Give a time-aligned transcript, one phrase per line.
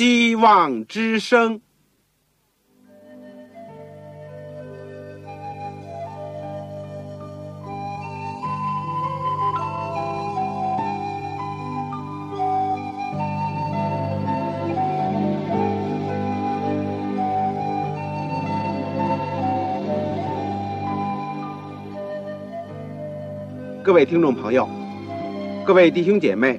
[0.00, 1.60] 希望之声。
[23.84, 24.66] 各位听众朋友，
[25.66, 26.58] 各位弟兄姐妹，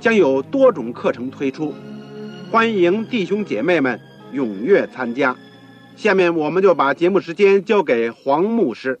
[0.00, 1.74] 将有多种课程推出，
[2.50, 3.98] 欢迎弟兄姐妹们
[4.32, 5.36] 踊跃参加。
[5.96, 9.00] 下面我们就把节目时间交给黄牧师。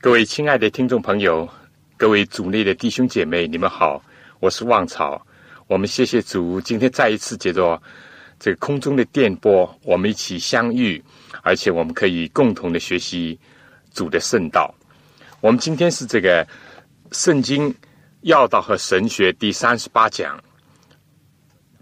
[0.00, 1.48] 各位亲爱的听众朋友，
[1.96, 4.02] 各位组内的弟兄姐妹，你们好，
[4.40, 5.24] 我是旺草。
[5.66, 7.80] 我们谢谢主，今天再一次接着
[8.38, 11.02] 这个空中的电波，我们一起相遇，
[11.42, 13.38] 而且我们可以共同的学习
[13.94, 14.74] 主的圣道。
[15.40, 16.44] 我们今天是这个
[17.12, 17.74] 《圣经
[18.24, 20.42] 要道和神学》第三十八讲，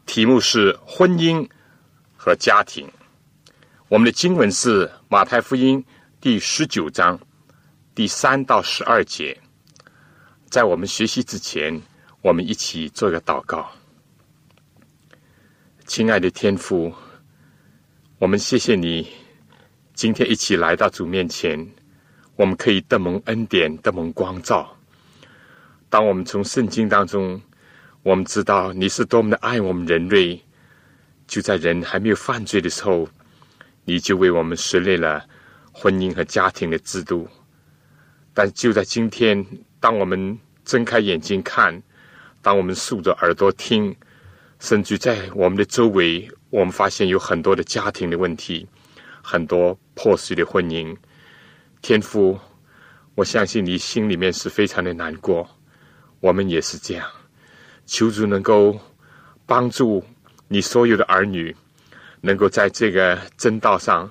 [0.06, 1.48] 题目是婚姻
[2.16, 2.90] 和家庭。
[3.88, 5.84] 我们的经文是马太福音
[6.20, 7.16] 第十九章
[7.94, 9.40] 第三到十二节。
[10.50, 11.80] 在我们学习之前，
[12.22, 13.70] 我们一起做个祷告。
[15.86, 16.92] 亲爱的天父，
[18.18, 19.08] 我们谢谢你
[19.94, 21.64] 今天一起来到主面前。
[22.34, 24.76] 我们可以得蒙恩典，得蒙光照。
[25.92, 27.38] 当我们从圣经当中，
[28.02, 30.42] 我们知道你是多么的爱我们人类，
[31.26, 33.06] 就在人还没有犯罪的时候，
[33.84, 35.22] 你就为我们设立了
[35.70, 37.28] 婚姻和家庭的制度。
[38.32, 39.46] 但就在今天，
[39.80, 41.82] 当我们睁开眼睛看，
[42.40, 43.94] 当我们竖着耳朵听，
[44.60, 48.66] 甚至在我们的周围，我们发现有很多的家庭的问题，
[49.20, 50.96] 很多破碎的婚姻。
[51.82, 52.40] 天父，
[53.14, 55.46] 我相信你心里面是非常的难过，
[56.22, 57.04] 我们也是这样。
[57.84, 58.80] 求主能够
[59.44, 60.02] 帮助
[60.46, 61.54] 你所有的儿女，
[62.20, 64.08] 能够在这个真道上，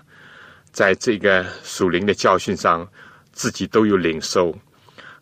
[0.72, 2.86] 在这个属灵的教训上，
[3.32, 4.54] 自己都有领受，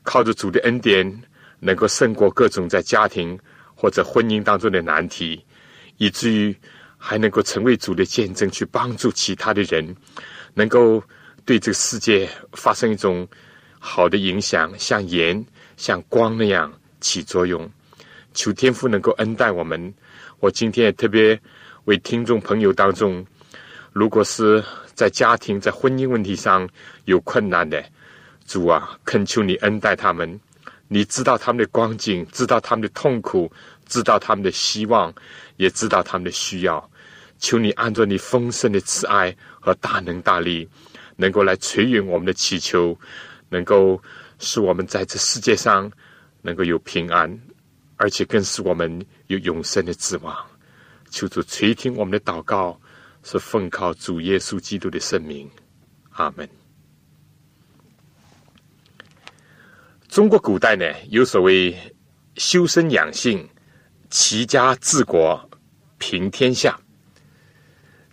[0.03, 1.23] 靠着主的恩典，
[1.59, 3.39] 能够胜过各种在家庭
[3.75, 5.45] 或者婚姻当中的难题，
[5.97, 6.57] 以至于
[6.97, 9.95] 还能够成为主的见证，去帮助其他的人，
[10.53, 11.01] 能够。
[11.45, 13.27] 对这个世界发生一种
[13.79, 15.43] 好的影响，像盐、
[15.77, 17.69] 像光那样起作用。
[18.33, 19.93] 求天父能够恩待我们。
[20.39, 21.39] 我今天也特别
[21.85, 23.25] 为听众朋友当中，
[23.91, 26.67] 如果是在家庭、在婚姻问题上
[27.05, 27.83] 有困难的，
[28.45, 30.39] 主啊，恳求你恩待他们。
[30.87, 33.51] 你知道他们的光景，知道他们的痛苦，
[33.87, 35.13] 知道他们的希望，
[35.57, 36.89] 也知道他们的需要。
[37.39, 40.67] 求你按照你丰盛的慈爱和大能大力。
[41.21, 42.97] 能够来垂允我们的祈求，
[43.49, 44.01] 能够
[44.39, 45.91] 使我们在这世界上
[46.41, 47.39] 能够有平安，
[47.95, 50.35] 而且更是我们有永生的指望。
[51.09, 52.79] 求主垂听我们的祷告，
[53.23, 55.49] 是奉靠主耶稣基督的圣名，
[56.11, 56.47] 阿门。
[60.07, 61.75] 中国古代呢，有所谓
[62.35, 63.47] 修身养性、
[64.09, 65.49] 齐家治国、
[65.97, 66.79] 平天下，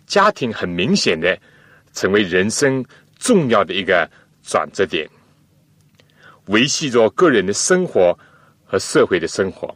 [0.05, 1.39] 家庭很明显的。
[1.93, 2.85] 成为人生
[3.17, 4.07] 重要的一个
[4.43, 5.09] 转折点，
[6.47, 8.17] 维系着个人的生活
[8.65, 9.73] 和社会的生活。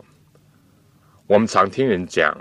[1.27, 2.35] 我们常听人讲，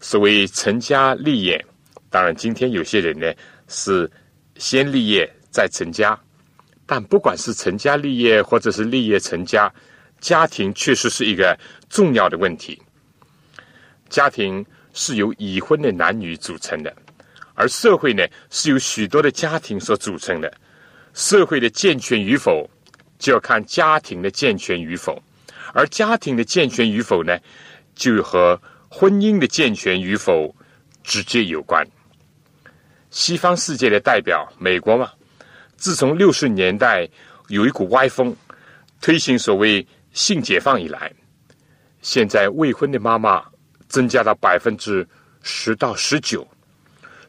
[0.00, 1.64] 所谓成家立业。
[2.10, 3.32] 当然，今天有些人呢
[3.68, 4.10] 是
[4.56, 6.18] 先立业再成家，
[6.86, 9.72] 但不管是成家立业或者是立业成家，
[10.20, 11.58] 家庭确实是一个
[11.88, 12.80] 重要的问题。
[14.08, 16.94] 家庭是由已婚的男女组成的。
[17.54, 20.52] 而社会呢，是由许多的家庭所组成的。
[21.14, 22.68] 社会的健全与否，
[23.22, 25.22] 就要看家庭的健全与否。
[25.72, 27.38] 而家庭的健全与否呢，
[27.94, 30.52] 就和婚姻的健全与否
[31.04, 31.86] 直接有关。
[33.10, 35.12] 西方世界的代表，美国嘛，
[35.76, 37.08] 自从六十年代
[37.46, 38.36] 有一股歪风，
[39.00, 41.10] 推行所谓性解放以来，
[42.02, 43.44] 现在未婚的妈妈
[43.88, 45.06] 增加到百分之
[45.42, 46.46] 十到十九。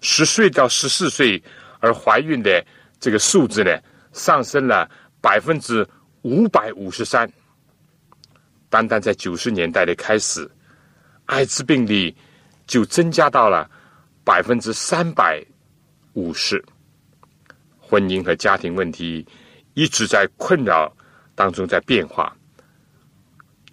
[0.02, 1.42] 十岁到十四岁
[1.80, 2.66] 而怀孕的
[3.00, 3.72] 这个数字呢，
[4.12, 4.90] 上升了
[5.24, 5.88] 百分之
[6.24, 7.32] 五百五十三。
[8.70, 10.50] 单单在九十年代的开始，
[11.28, 12.14] 艾滋病例
[12.68, 13.70] 就增加到了
[14.26, 15.42] 百分之三百
[16.12, 16.62] 五十。
[17.80, 19.26] 婚姻和家庭问题
[19.76, 20.94] 一直在困扰
[21.36, 22.36] 当中在变化，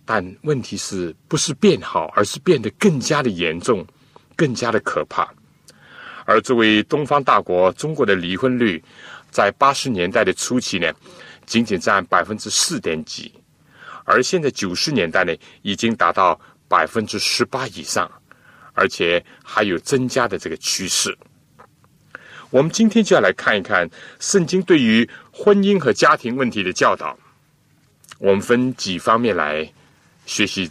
[0.05, 3.85] 但问题是不是变好，而是变得更加的严重，
[4.37, 5.29] 更加的可怕。
[6.27, 8.81] 而作为东方大国，中国的离婚率
[9.31, 10.93] 在八十年代的初期呢，
[11.51, 13.35] 仅仅占百分之四点几，
[14.05, 18.09] 而现在九十年代呢，已经达到百分之十八以上，
[18.73, 21.19] 而且还有增加的这个趋势。
[22.51, 27.19] 我们今天就要来看一看圣经对于婚姻和家庭问题的教导。
[28.19, 29.69] 我们分几方面来
[30.27, 30.71] 学习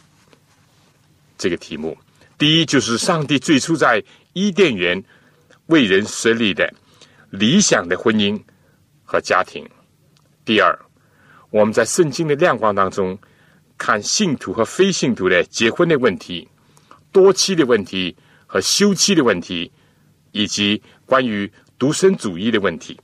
[1.38, 1.98] 这个题目。
[2.38, 4.02] 第一，就是上帝最初在
[4.32, 5.04] 伊甸园
[5.66, 6.74] 为人设立的
[7.32, 8.42] 理想的婚姻
[9.04, 9.70] 和家庭。
[10.50, 10.76] 第二，
[11.52, 13.16] 我们在圣经的亮光当中
[13.78, 16.50] 看信徒和非信徒的结婚的问题、
[17.12, 18.18] 多妻的问题
[18.48, 19.72] 和休妻的问题，
[20.32, 21.52] 以及关于。
[21.78, 23.00] 独身主义的问题，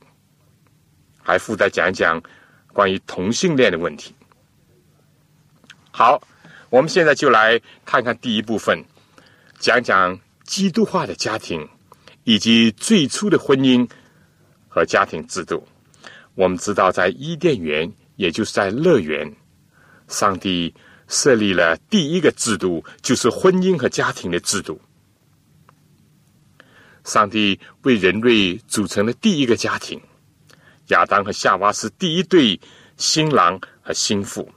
[1.21, 2.21] 还附带讲一讲
[2.74, 4.13] 关于同性恋的问题。
[5.92, 6.21] 好，
[6.69, 8.83] 我们现在就来看看第一部分，
[9.59, 11.69] 讲讲基督化的家庭
[12.25, 13.88] 以及最初的婚姻
[14.68, 15.65] 和家庭制度。
[16.36, 19.34] 我们知道，在伊甸园，也就是在乐园，
[20.08, 20.74] 上帝
[21.08, 24.80] 设立了第一个制度，就是婚姻和家庭的制度。
[27.06, 30.02] 上帝为人类组成了第一个家庭，
[30.88, 32.60] 亚当和夏娃是第一对
[32.98, 34.50] 新郎和新妇。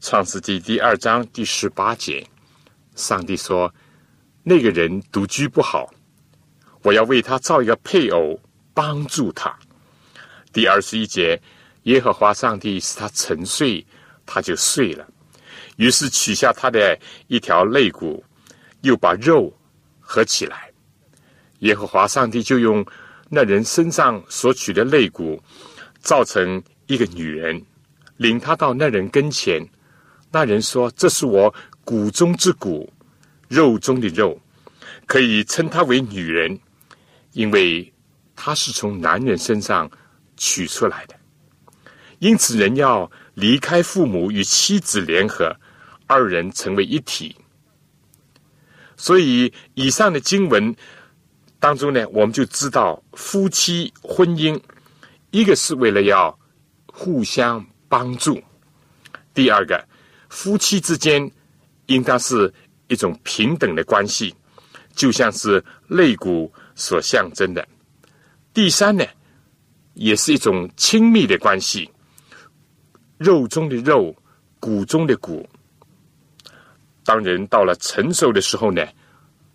[0.00, 2.26] 创世纪第二章第十八节，
[2.94, 3.72] 上帝说
[4.44, 5.92] ：“那个人独居不好，
[6.82, 8.38] 我要为他造一个配偶，
[8.74, 9.58] 帮助他。”
[10.52, 11.40] 第二十一节，
[11.84, 13.84] 耶和华上帝使他沉睡，
[14.26, 15.06] 他就睡了，
[15.76, 18.22] 于是取下他的一条肋骨，
[18.82, 19.52] 又把肉
[20.00, 20.70] 合起来。
[21.60, 22.84] 耶和华上帝就用
[23.28, 25.42] 那人身上所取的肋骨，
[26.00, 27.64] 造成一个女人，
[28.18, 29.66] 领他到那人跟前。
[30.30, 32.92] 那人说：“这是我骨中之骨，
[33.48, 34.40] 肉中的肉，
[35.06, 36.58] 可以称她为女人，
[37.32, 37.92] 因为
[38.34, 39.90] 她是从男人身上
[40.42, 41.14] 取出来的。
[42.18, 45.54] 因此，人要离开父母与妻子联合，
[46.08, 47.36] 二人成为一体。
[48.96, 50.74] 所以，以上的经文。”
[51.62, 54.60] 当中呢，我们就知道夫妻婚姻，
[55.30, 56.36] 一个是为了要
[56.86, 58.34] 互相帮助；
[59.32, 59.86] 第二个，
[60.28, 61.30] 夫妻之间
[61.86, 62.52] 应当是
[62.88, 64.34] 一种平等的关系，
[64.92, 67.62] 就像是肋骨所象征的；
[68.52, 69.06] 第三呢，
[69.94, 71.90] 也是一种亲密的关系，
[73.18, 74.14] 肉中的肉，
[74.60, 75.48] 骨中的骨。
[77.04, 78.86] 当人到了成熟的时候呢，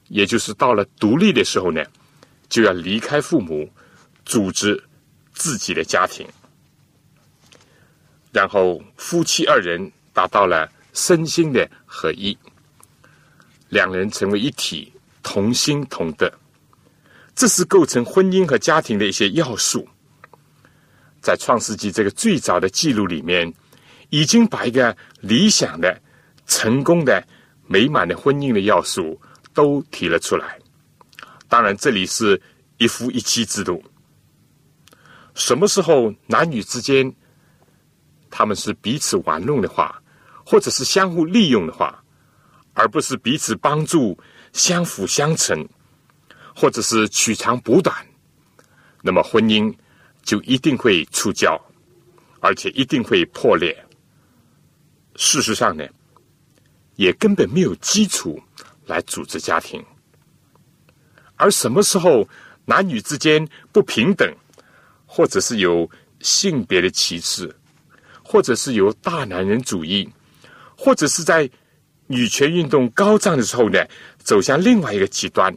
[0.09, 1.83] 也就是到了独立的时候呢。
[2.49, 3.69] 就要离开父母，
[4.23, 4.81] 组织
[5.33, 6.25] 自己的家庭，
[8.31, 12.37] 然后夫妻二人达到了身心的合一，
[13.67, 14.89] 两人成为一体，
[15.21, 16.31] 同心同德，
[17.35, 19.85] 这是构成婚姻和家庭的一些要素。
[21.27, 23.53] 在创世纪这个最早的记录里面，
[24.11, 26.01] 已经把一个理想的、
[26.45, 27.21] 成功的、
[27.65, 29.19] 美满的婚姻的要素
[29.53, 30.57] 都提了出来。
[31.49, 32.41] 当然，这里是
[32.77, 33.83] 一夫一妻制度。
[35.35, 37.13] 什么时候男女之间
[38.29, 40.01] 他们是彼此玩弄的话，
[40.45, 42.01] 或者是相互利用的话，
[42.73, 44.17] 而不是彼此帮助、
[44.53, 45.67] 相辅相成，
[46.55, 47.93] 或者是取长补短，
[49.01, 49.75] 那么婚姻
[50.27, 51.57] 就一定会出焦，
[52.41, 53.73] 而且一定会破裂。
[55.15, 55.87] 事实上呢，
[56.97, 58.37] 也根本没有基础
[58.87, 59.81] 来组织家庭。
[61.37, 62.27] 而什么时候
[62.65, 64.29] 男女之间不平等，
[65.05, 67.49] 或者是有性别的歧视，
[68.21, 70.09] 或者是有大男人主义，
[70.75, 71.49] 或者是在
[72.07, 73.79] 女权运动高涨的时候呢，
[74.17, 75.55] 走向另外一个极端，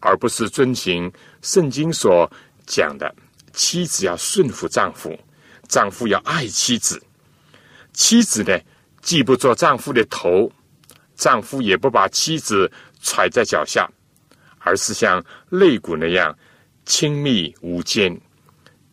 [0.00, 1.08] 而不是遵循
[1.42, 2.28] 圣经所
[2.70, 3.12] 讲的，
[3.52, 5.18] 妻子要顺服丈夫，
[5.68, 7.02] 丈夫要爱妻子，
[7.92, 8.56] 妻子呢
[9.02, 10.50] 既不做丈夫的头，
[11.16, 12.70] 丈夫也不把妻子
[13.02, 13.90] 踩在脚下。
[14.62, 16.38] 而是像肋骨那样
[16.84, 18.14] 亲密无间、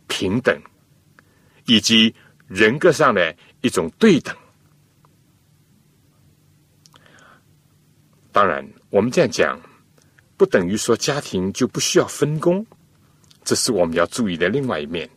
[0.08, 0.58] 平等，
[1.66, 2.16] 以及
[2.48, 4.34] 人格上的一种对等。
[8.32, 9.60] 当然，我们这样讲，
[10.38, 12.66] 不等于说家庭就不需要分工，
[13.48, 15.10] 这是我们要注意的另外一面。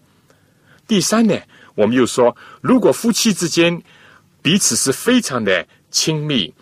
[0.86, 1.36] 第三呢，
[1.74, 3.82] 我们又说，如果夫妻之间
[4.40, 6.54] 彼此是非常的亲密，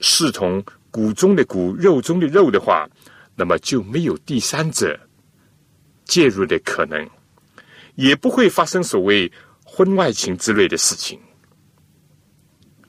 [0.00, 2.88] 视同骨中的骨、肉中的肉的话，
[3.36, 4.98] 那么就没有第三者
[6.06, 7.06] 介入的可能，
[7.94, 9.30] 也不会发生所谓
[9.62, 11.20] 婚外情之类的事情。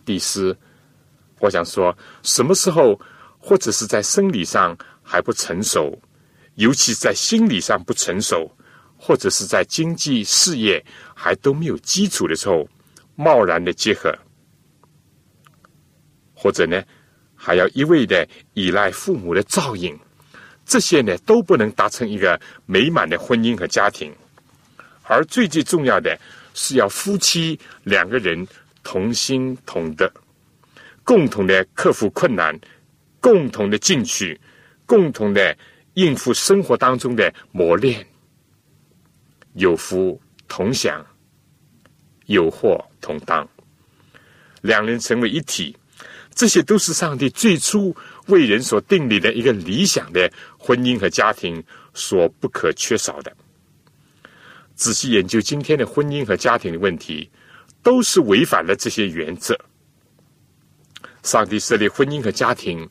[0.05, 0.57] 第四，
[1.41, 2.97] 我想说，什么时候
[3.37, 6.01] 或者是在生理上还不成熟，
[6.59, 8.51] 尤其在心理上不成熟，
[8.97, 10.85] 或者是在经济事业
[11.15, 12.67] 还都没有基础的时候，
[13.15, 14.13] 贸然的结合，
[16.33, 16.83] 或者呢？
[17.41, 19.97] 还要一味的依赖父母的照应，
[20.65, 24.13] 这些呢都不能达成一个美满的婚姻和家庭。
[25.03, 26.19] 而最最重要的
[26.53, 28.45] 是要夫妻两个人
[28.83, 30.11] 同心同德，
[31.05, 32.59] 共同的克服困难，
[33.21, 34.37] 共同的进取，
[34.85, 35.57] 共同的
[35.93, 38.05] 应付生活当中的磨练，
[39.53, 41.05] 有福同享，
[42.25, 43.47] 有祸同当，
[44.61, 45.75] 两人成为一体。
[46.35, 47.93] 这些都是上帝最初
[48.27, 51.61] 为人所定立的一个理想的婚姻和家庭
[51.93, 53.35] 所不可缺少的。
[54.75, 57.29] 仔细研究今天的婚姻和家庭的问题，
[57.83, 59.59] 都是违反了这些原则。
[61.23, 62.89] 上帝设立婚姻和家庭，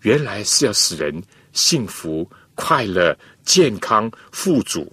[0.00, 4.92] 原来是要使人幸福、快乐、健康、富足，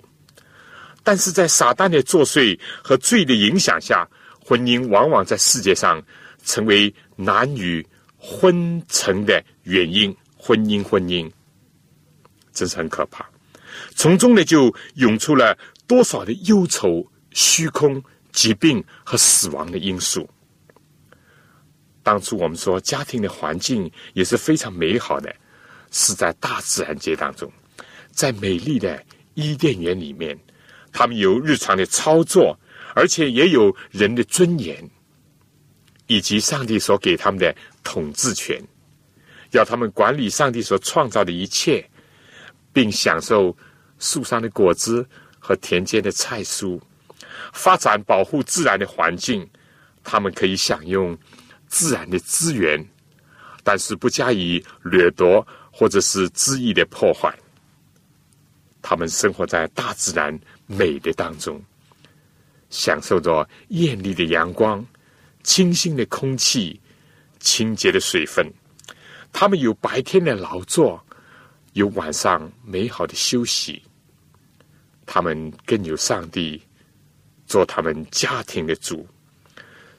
[1.04, 4.08] 但是在撒旦的作祟和罪的影响下，
[4.40, 6.02] 婚姻往往在世界上。
[6.46, 7.86] 成为男女
[8.16, 11.30] 昏沉的原因，婚姻婚姻，
[12.54, 13.30] 真是很可怕。
[13.98, 20.30] 从中呢，就涌出了多少的忧愁、虚空、疾病和死亡的因素。
[22.02, 25.36] 当初我们说家庭的环境也是非常美好的，
[25.92, 27.52] 是在大自然界当中，
[28.12, 29.04] 在美丽的
[29.34, 30.38] 伊甸园里面，
[30.92, 32.58] 他们有日常的操作，
[32.94, 34.90] 而且也有人的尊严。
[36.10, 37.54] 以及上帝所给他们的
[37.84, 38.64] 统治权，
[39.52, 41.86] 要他们管理上帝所创造的一切，
[42.72, 43.54] 并享受
[44.00, 45.06] 树上的果子
[45.38, 46.80] 和田间的菜蔬，
[47.52, 49.46] 发展保护自然的环境。
[50.02, 51.18] 他们可以享用
[51.68, 52.88] 自然的资源，
[53.62, 55.46] 但是不加以掠夺
[55.78, 57.32] 或者是恣意的破坏。
[58.82, 61.62] 他们生活在大自然美的当中，
[62.72, 64.84] 享受着艳丽的阳光。
[65.44, 66.82] 清新的空气，
[67.40, 68.52] 清洁的水分，
[69.32, 71.00] 他们有白天的劳作，
[71.74, 73.84] 有晚上美好的休息。
[75.06, 76.60] 他们更有上帝
[77.46, 79.08] 做他们家庭的主，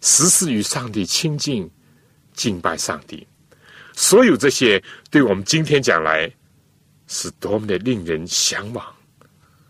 [0.00, 1.70] 时时与上帝亲近，
[2.34, 3.26] 敬拜上帝。
[3.98, 6.32] 所有这些，对我们今天讲来，
[7.08, 8.86] 是多么的令人向往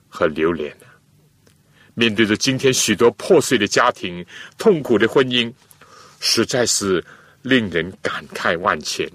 [0.06, 0.86] 和留恋呢？
[1.94, 4.22] 面对着今天许多破碎的家庭、
[4.58, 5.50] 痛苦的婚姻。
[6.20, 7.02] 实在是
[7.42, 9.08] 令人感慨万千，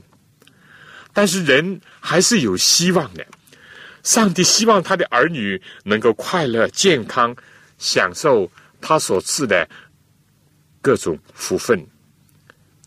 [1.13, 3.23] 但是人还是有希望的。
[4.01, 7.35] 上帝希望他的儿女能够快乐、健康，
[7.77, 8.49] 享受
[8.81, 9.69] 他所赐的
[10.81, 11.85] 各种福分。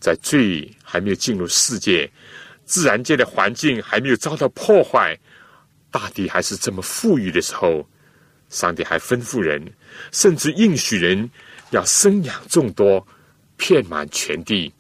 [0.01, 2.11] 在罪还没有进入世界，
[2.65, 5.19] 自然界的环境还没有遭到破坏，
[5.91, 7.89] 大地还是这么富裕的时候，
[8.49, 9.73] 上帝还吩咐人，
[10.13, 11.31] 甚至应许人
[11.71, 13.07] 要生养众多。
[13.59, 14.71] 遍满全地，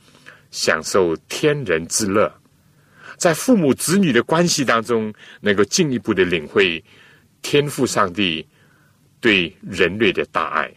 [0.50, 2.30] 享受天人之乐，
[3.16, 6.84] 在父母子女的关系当中，能够进一步的领会
[7.40, 8.46] 天赋上帝
[9.18, 10.70] 对人类的大爱。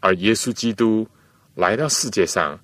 [0.00, 1.06] 而耶稣基督
[1.58, 2.56] 来到世界上，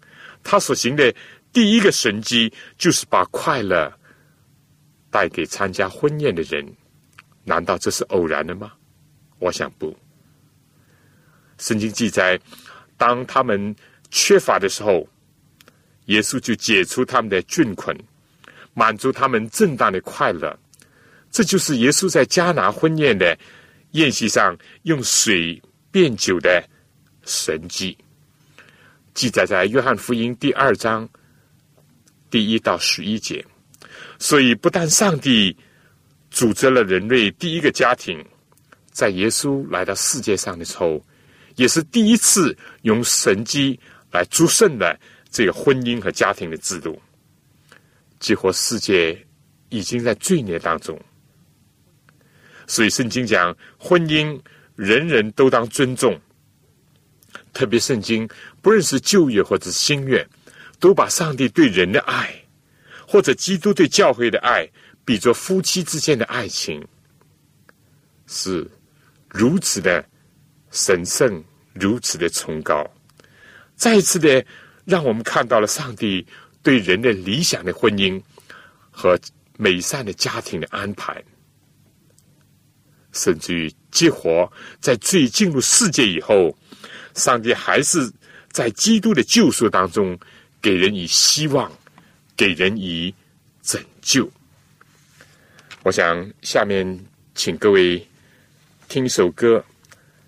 [0.44, 1.12] 他所行的
[1.52, 3.92] 第一个神迹，就是把快乐
[5.10, 6.64] 带给参加婚宴的人。
[7.42, 8.72] 难道这是偶然的吗？
[9.40, 9.94] 我想不。
[11.58, 12.40] 圣经记载。
[12.96, 13.74] 当他们
[14.12, 15.04] 缺乏的时候，
[16.04, 17.98] 耶稣就解除他们的困困，
[18.74, 20.56] 满足他们正当的快乐。
[21.32, 23.36] 这就是耶稣在迦拿婚宴的
[23.90, 25.60] 宴席上用水
[25.90, 26.64] 变酒的
[27.26, 27.98] 神迹，
[29.14, 31.09] 记载在约翰福音第二章
[32.30, 33.44] 第一到十一节。
[34.18, 35.56] 所以，不但上帝
[36.30, 38.23] 组织了人类第一个家庭，
[38.90, 41.04] 在耶稣来到世界上的时候。
[41.56, 43.78] 也是第一次用神机
[44.11, 44.99] 来祝圣的
[45.30, 47.00] 这个婚姻和家庭的制度。
[48.18, 49.16] 几乎世界
[49.68, 51.00] 已经在罪孽当中，
[52.66, 54.37] 所以圣经讲婚姻
[54.75, 56.21] 人人都当尊重。
[57.54, 58.28] 特别圣经
[58.61, 60.26] 不论是旧约或者是新约，
[60.78, 62.34] 都把上帝对人的爱，
[63.08, 64.68] 或者基督对教会的爱，
[65.04, 66.87] 比作夫妻之间的爱情，
[68.26, 68.70] 是
[69.30, 70.04] 如此的。
[70.76, 72.84] 神圣如此的崇高，
[73.76, 74.44] 再一次的
[74.84, 76.26] 让我们看到了上帝
[76.64, 78.20] 对人的理想的婚姻
[78.90, 79.16] 和
[79.56, 81.23] 美善的家庭的安排，
[83.12, 86.52] 甚至于结活在最进入世界以后，
[87.14, 88.12] 上帝还是
[88.50, 90.18] 在基督的救赎当中
[90.61, 91.71] 给人以希望，
[92.37, 93.14] 给人以
[93.62, 94.30] 拯救。
[95.83, 96.99] 我想下面
[97.35, 98.06] 请各位
[98.88, 99.64] 听首歌，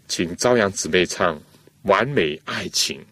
[0.09, 1.37] 请朝阳姊妹唱
[1.83, 3.05] 《完美爱情》。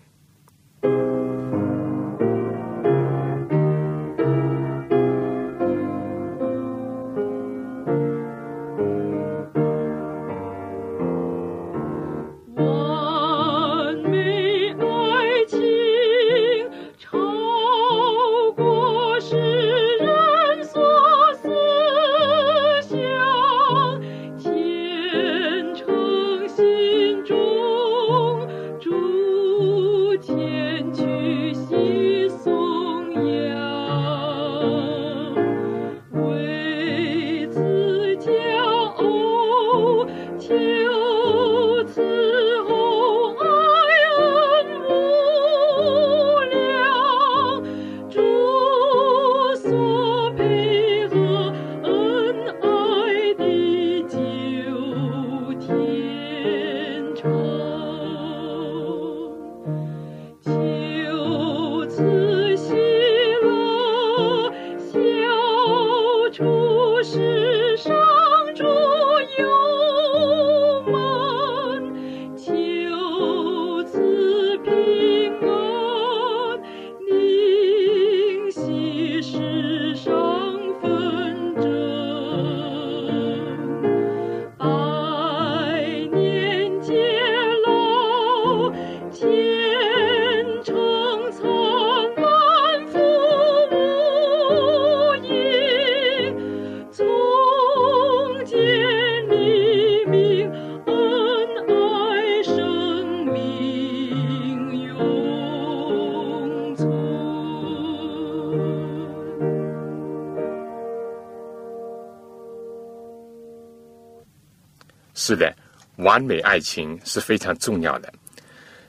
[116.14, 118.12] 完美爱情是非常重要的。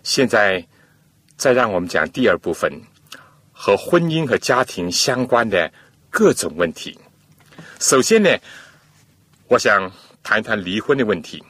[0.03, 0.63] 现在
[1.35, 2.71] 再让我们讲第二部分，
[3.51, 5.71] 和婚姻和家庭相关的
[6.11, 6.95] 各种问题。
[7.79, 8.29] 首先呢，
[9.47, 11.43] 我想谈谈离婚的问题。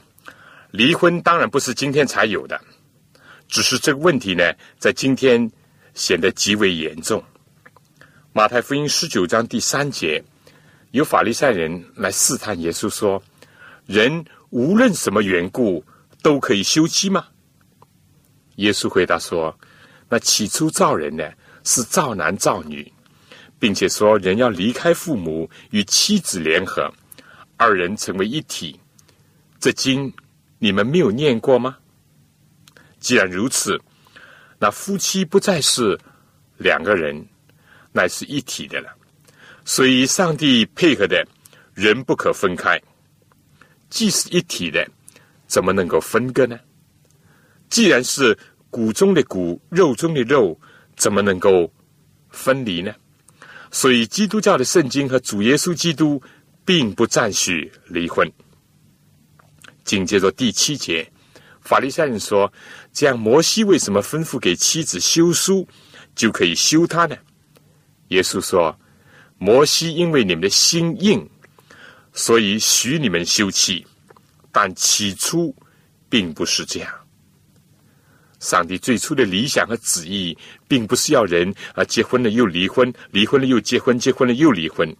[0.71, 2.57] 离婚当然不是今天才有的，
[3.49, 5.51] 只是这个问题呢，在今天
[5.93, 7.21] 显得极为严重。
[8.31, 10.23] 马太福音十九章第三节，
[10.91, 13.21] 有法利赛人来试探耶稣说
[13.85, 14.23] ：“人。”
[14.56, 15.84] 无论什么缘故，
[16.24, 17.26] 都可以休妻吗？
[18.56, 19.54] 耶稣回答说
[20.08, 21.30] ：“那起初造人呢，
[21.65, 22.89] 是造男造女，
[23.60, 26.89] 并且说人要离开父母与妻子联合，
[27.58, 28.80] 二人成为一体。
[29.60, 30.13] 这经
[30.58, 31.76] 你们没有念过吗？
[32.98, 33.78] 既然如此，
[34.58, 36.00] 那夫妻不再是
[36.56, 37.28] 两个人，
[37.91, 38.88] 乃是一体的了。
[39.65, 41.28] 所以上帝配合的
[41.74, 42.82] 人不可分开。”
[43.89, 44.86] 既是一体的，
[45.48, 46.60] 怎么能够分割呢？
[47.69, 48.38] 既然是
[48.69, 50.60] 骨中的骨、肉中的肉，
[50.95, 51.71] 怎么能够
[52.30, 52.93] 分离呢？
[53.71, 56.21] 所以，基督教的圣经和主耶稣基督
[56.63, 58.32] 并不赞许离婚。
[59.84, 61.10] 紧接着第七节，
[61.62, 62.52] 法利赛人说
[62.93, 65.67] ：“这样，摩西为什么吩咐给妻子休书，
[66.15, 67.15] 就可以休他呢？”
[68.10, 68.78] 耶稣说
[69.38, 71.30] ：“摩西因为你们的心硬。”
[72.17, 73.86] 所以许你们休妻，
[74.49, 75.54] 但起初
[76.10, 76.89] 并不是这样。
[78.39, 84.95] 上帝最初的理想和旨意，并不是要人啊结婚了又离婚，离婚了又结婚，结婚了又离婚。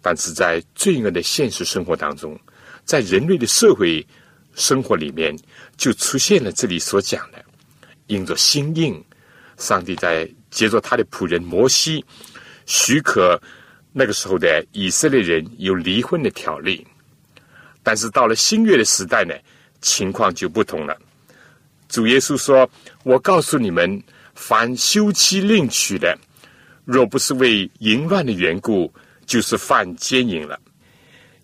[0.00, 2.38] 但是在罪恶的现实生活当中，
[2.86, 4.06] 在人类的社会
[4.54, 5.36] 生活里面，
[5.76, 7.44] 就出现了这里所讲的，
[8.06, 9.04] 因着心硬，
[9.58, 12.02] 上帝在接着他的仆人摩西
[12.64, 13.38] 许可。
[13.96, 16.84] 那个时候的以色列人有离婚的条例，
[17.80, 19.32] 但是到了新约的时代呢，
[19.80, 20.98] 情况就不同了。
[21.88, 22.68] 主耶稣说
[23.04, 24.02] ：“我告诉你们，
[24.34, 26.18] 凡休妻另娶的，
[26.84, 28.92] 若不是为淫乱的缘故，
[29.26, 30.58] 就是犯奸淫了。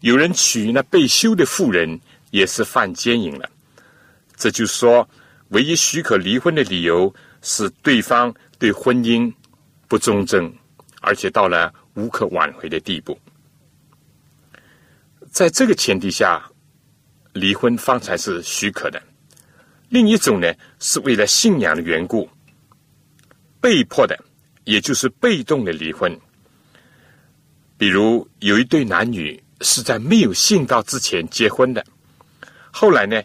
[0.00, 2.00] 有人娶那被休的妇人，
[2.32, 3.48] 也是犯奸淫了。
[4.36, 5.08] 这就说，
[5.50, 9.32] 唯一许可离婚的理由是对方对婚姻
[9.86, 10.52] 不忠贞，
[11.00, 13.18] 而且到了。”无可挽回的地步，
[15.30, 16.50] 在这个前提下，
[17.32, 19.02] 离婚方才是许可的。
[19.88, 22.28] 另一种呢，是为了信仰的缘故，
[23.60, 24.16] 被迫的，
[24.64, 26.16] 也就是被动的离婚。
[27.76, 31.84] 比如有一对男女是在没有信道之前结婚的，
[32.70, 33.20] 后来呢，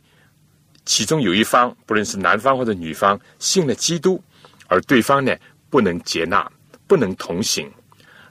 [0.86, 4.22] 其中有一方，不论是男方或者女方，信了基督，
[4.68, 5.36] 而对方呢
[5.70, 6.52] 不能接纳，
[6.88, 7.72] 不能同行。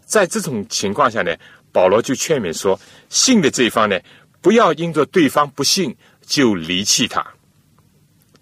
[0.05, 1.35] 在这种情况下呢，
[1.73, 3.99] 保罗就劝勉说，信的这一方呢，
[4.41, 7.25] 不要因着对方不信就离弃他。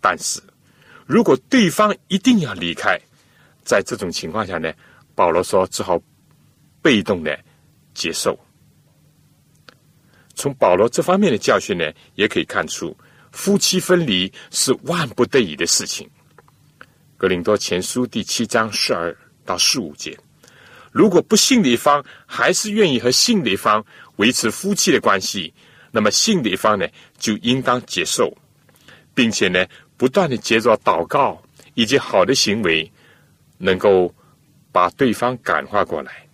[0.00, 0.40] 但是，
[1.06, 2.98] 如果对方一定要离开，
[3.64, 4.72] 在这种情况下呢，
[5.14, 6.00] 保罗说只好
[6.82, 7.38] 被动的
[7.94, 8.38] 接受。
[10.34, 12.96] 从保罗这方面的教训呢，也可以看出，
[13.30, 16.10] 夫妻分离是万不得已的事情。
[17.16, 20.18] 格林多前书第七章十二到十五节，
[20.92, 23.84] 如果不信的一方还是愿意和信的一方
[24.16, 25.52] 维持夫妻的关系，
[25.90, 26.86] 那么信的一方呢，
[27.18, 28.32] 就应当接受，
[29.12, 29.66] 并且呢。
[29.94, 31.40] 不断的接着祷告
[31.74, 32.90] 以及好的行为，
[33.58, 34.12] 能够
[34.72, 36.26] 把对方感化过来。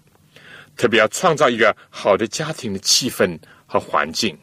[0.75, 4.39] 特别要创造一个好的家庭的气氛和环境。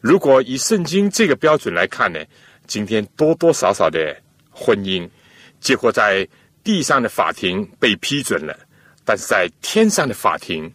[0.00, 2.18] 如果以圣经这个标准来看呢，
[2.66, 4.16] 今天多多少少的
[4.50, 5.08] 婚姻，
[5.60, 6.26] 结果在
[6.64, 8.58] 地上的法庭被批准了，
[9.10, 10.72] 但是在天上的法庭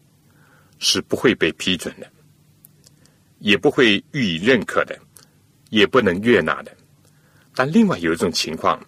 [0.78, 2.12] 是不会被批准的，
[3.40, 5.00] 也不会予以认可的，
[5.70, 6.76] 也不能悦纳的。
[7.56, 8.86] 但另外有一种情况，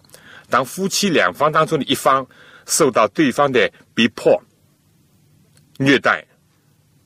[0.50, 2.28] 当夫妻两方当中的一方
[2.66, 4.38] 受到对方的逼迫、
[5.78, 6.22] 虐待，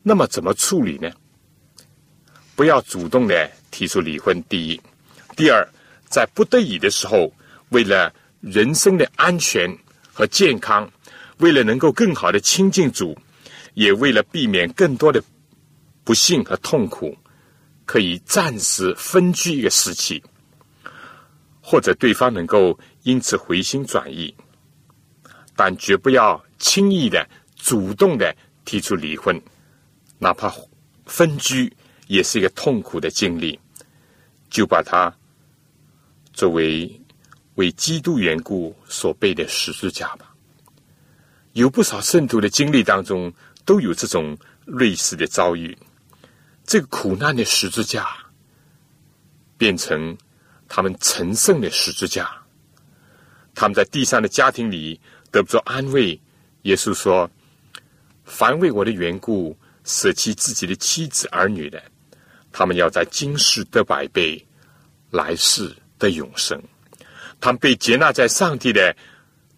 [0.03, 1.13] 那么怎么处理呢？
[2.57, 4.43] 不要主动的提出离婚。
[4.49, 4.81] 第一，
[5.37, 5.65] 第二，
[6.11, 7.33] 在不得已的时候，
[7.69, 9.79] 为了人生的安全
[10.13, 10.91] 和健康，
[11.43, 13.19] 为了能够更好的亲近主，
[13.75, 15.21] 也为了避免更多的
[16.05, 17.19] 不幸和痛苦，
[17.85, 20.23] 可以暂时分居一个时期。
[21.61, 24.33] 或者对方能够因此回心转意，
[25.57, 29.41] 但绝不要轻易的、主动的提出离婚，
[30.19, 30.53] 哪怕
[31.07, 31.73] 分居
[32.07, 33.59] 也是一个痛苦的经历，
[34.49, 35.13] 就把它
[36.33, 37.01] 作为
[37.55, 40.32] 为基督缘故所背的十字架吧。
[41.53, 43.33] 有不少圣徒的经历当中
[43.65, 44.37] 都有这种
[44.67, 45.77] 类似的遭遇，
[46.65, 48.09] 这个苦难的十字架
[49.57, 50.17] 变成。
[50.75, 52.31] 他们成圣的十字架，
[53.55, 54.99] 他们在地上的家庭里
[55.31, 56.19] 得不到安慰。
[56.63, 57.31] 耶稣说
[58.25, 61.83] ：“凡为我的缘故舍弃自己的妻子儿女的，
[62.51, 64.43] 他们要在今世得百倍，
[65.11, 66.59] 来世得永生。
[67.39, 68.97] 他们被接纳在上帝的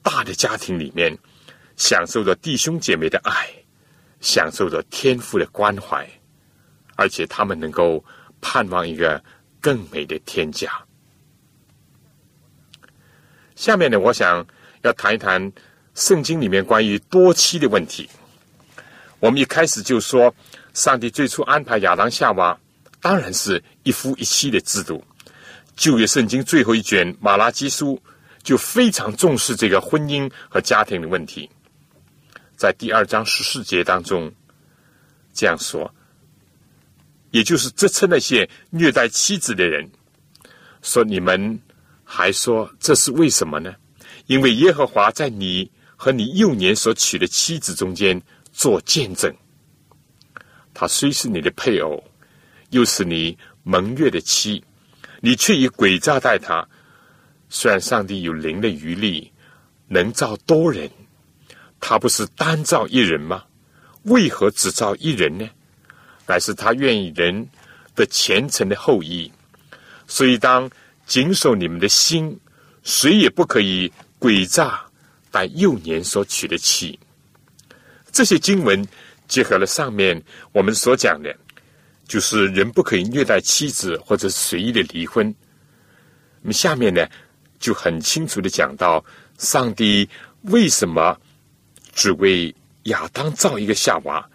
[0.02, 1.16] 大的家庭里面，
[1.76, 3.48] 享受着弟兄姐妹的爱，
[4.20, 6.08] 享受着天父的关怀，
[6.96, 8.04] 而且他们能够
[8.40, 9.22] 盼望一个
[9.60, 10.70] 更美的天家。”
[13.56, 14.44] 下面呢，我想
[14.82, 15.52] 要谈一谈
[15.94, 18.08] 圣经里面关于多妻的问题。
[19.20, 20.34] 我们一开始就说，
[20.74, 22.58] 上帝最初安排亚当夏娃，
[23.00, 25.02] 当然是一夫一妻的制度。
[25.76, 27.96] 旧约圣经最后一卷《马拉基书》
[28.42, 31.48] 就非常重视这个婚姻和家庭的问题，
[32.57, 34.33] 在第二章十四节当中
[35.33, 35.95] 这样说，
[37.31, 39.90] 也就是指称那些虐待妻子的人，
[40.83, 41.61] 说你们。
[42.07, 43.75] 还说这是为什么呢？
[44.27, 48.21] 因为耶和华在你和你幼年所娶的妻子中间
[48.53, 49.35] 做见证。
[50.75, 52.05] 他虽是你的配偶，
[52.69, 54.62] 又是你蒙悦的妻，
[55.21, 56.69] 你却以诡诈待他。
[57.49, 59.33] 虽然上帝有灵的余力，
[59.88, 60.90] 能造多人，
[61.87, 63.44] 他不是单造一人吗？
[64.05, 65.47] 为何只造一人呢？
[66.27, 67.47] 乃是他愿意人
[67.94, 69.31] 的虔诚的后裔。
[70.07, 70.70] 所以当。
[71.07, 72.35] 谨守你们的心，
[72.83, 74.83] 谁也不可以诡诈
[75.31, 76.99] 待幼年所娶的妻。
[78.11, 78.83] 这些经文
[79.29, 80.18] 结合了上面
[80.53, 81.37] 我们所讲的，
[82.09, 85.27] 就是人不可以虐待妻子或者随意的离婚。
[86.40, 87.07] 那么下面呢，
[87.59, 89.05] 就很清楚的讲到，
[89.37, 90.09] 上帝
[90.44, 91.20] 为什么
[91.94, 92.54] 只为
[92.85, 94.28] 亚当造一个夏娃？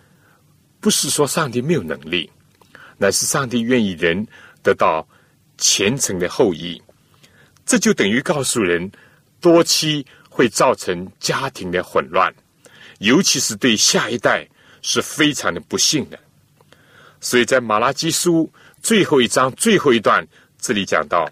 [0.80, 2.30] 不是说上帝没有能力，
[2.98, 4.28] 乃是上帝愿意人
[4.63, 5.08] 得到。
[5.62, 6.82] 虔诚的后裔，
[7.65, 8.89] 这就等于告诉人，
[9.41, 12.34] 多妻会造成家庭的混乱，
[13.00, 14.48] 尤其是对下一代
[14.82, 16.17] 是非常的不幸的。
[17.19, 18.50] 所以在马拉基书
[18.82, 20.26] 最后一章最后一段，
[20.58, 21.30] 这里讲到：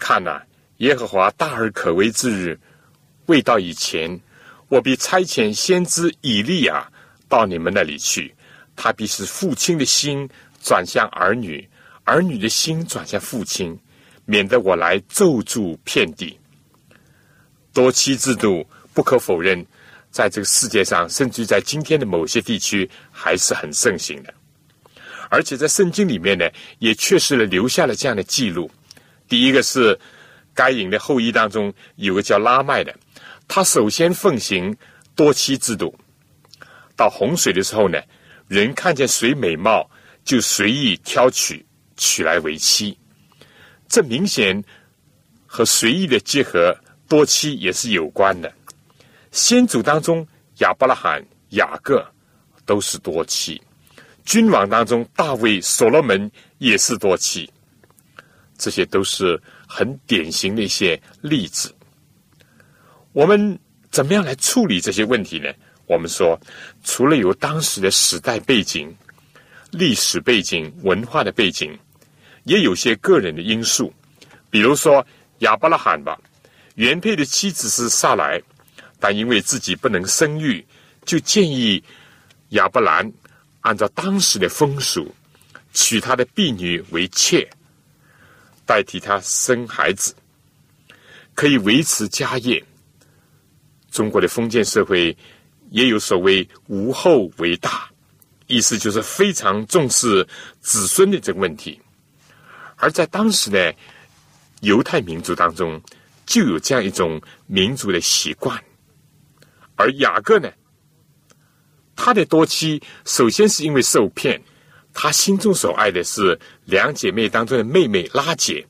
[0.00, 0.42] 看呐，
[0.78, 2.58] 耶和华大而可畏之日
[3.26, 4.18] 未到以前，
[4.74, 6.90] 我必差遣先知以利亚
[7.28, 8.34] 到你们那里去，
[8.74, 10.28] 他必使父亲的心
[10.60, 11.68] 转向儿女。
[12.02, 13.78] 儿女的心转向父亲，
[14.24, 16.36] 免得我来咒住遍地。
[17.72, 19.64] 多妻制度不可否认，
[20.10, 24.34] 在这个世界上，甚至在今天的某些地区，还是很盛行的。
[25.30, 28.68] 而且在圣经里面呢，也确实了留下了这样的记录。
[29.28, 29.96] 第一个是
[30.52, 32.92] 该隐的后裔当中有个叫拉麦的，
[33.46, 34.76] 他首先奉行
[35.14, 35.94] 多妻制度。
[36.96, 38.00] 到洪水的时候呢，
[38.48, 39.90] 人看见谁美貌，
[40.24, 41.64] 就随意挑取
[41.96, 42.96] 娶来为妻。
[43.88, 44.62] 这明显
[45.46, 46.76] 和随意的结合
[47.08, 48.52] 多妻也是有关的。
[49.30, 50.26] 先祖当中，
[50.58, 52.04] 亚伯拉罕、雅各
[52.64, 53.60] 都是多妻；
[54.24, 57.50] 君王当中，大卫、所罗门也是多妻。
[58.56, 61.74] 这些都是很典型的一些例子。
[63.14, 63.56] 我们
[63.92, 65.48] 怎么样来处理这些问题呢？
[65.86, 66.36] 我们说，
[66.82, 68.92] 除了有当时的时代背景、
[69.70, 71.78] 历史背景、文化的背景，
[72.42, 73.94] 也有些个人的因素。
[74.50, 75.06] 比如说
[75.38, 76.20] 亚伯拉罕吧，
[76.74, 78.42] 原配的妻子是萨莱，
[78.98, 80.66] 但因为自己不能生育，
[81.04, 81.80] 就建议
[82.48, 83.08] 亚伯兰
[83.60, 85.14] 按照当时的风俗，
[85.72, 87.48] 娶他的婢女为妾，
[88.66, 90.12] 代替他生孩子，
[91.32, 92.60] 可以维持家业。
[93.94, 95.16] 中国的封建社会。
[95.70, 97.90] 也有所谓“无后为大”，
[98.46, 100.24] 意思就是非常重视
[100.60, 101.80] 子孙的这个问题。
[102.76, 103.58] 而在当时呢，
[104.60, 105.80] 犹太民族当中
[106.26, 108.62] 就有这样一种民族的习惯。
[109.74, 110.48] 而雅各呢，
[111.96, 114.40] 他的多妻首先是因为受骗，
[114.92, 118.64] 他心中所爱的是两姐妹当中的妹妹拉姐，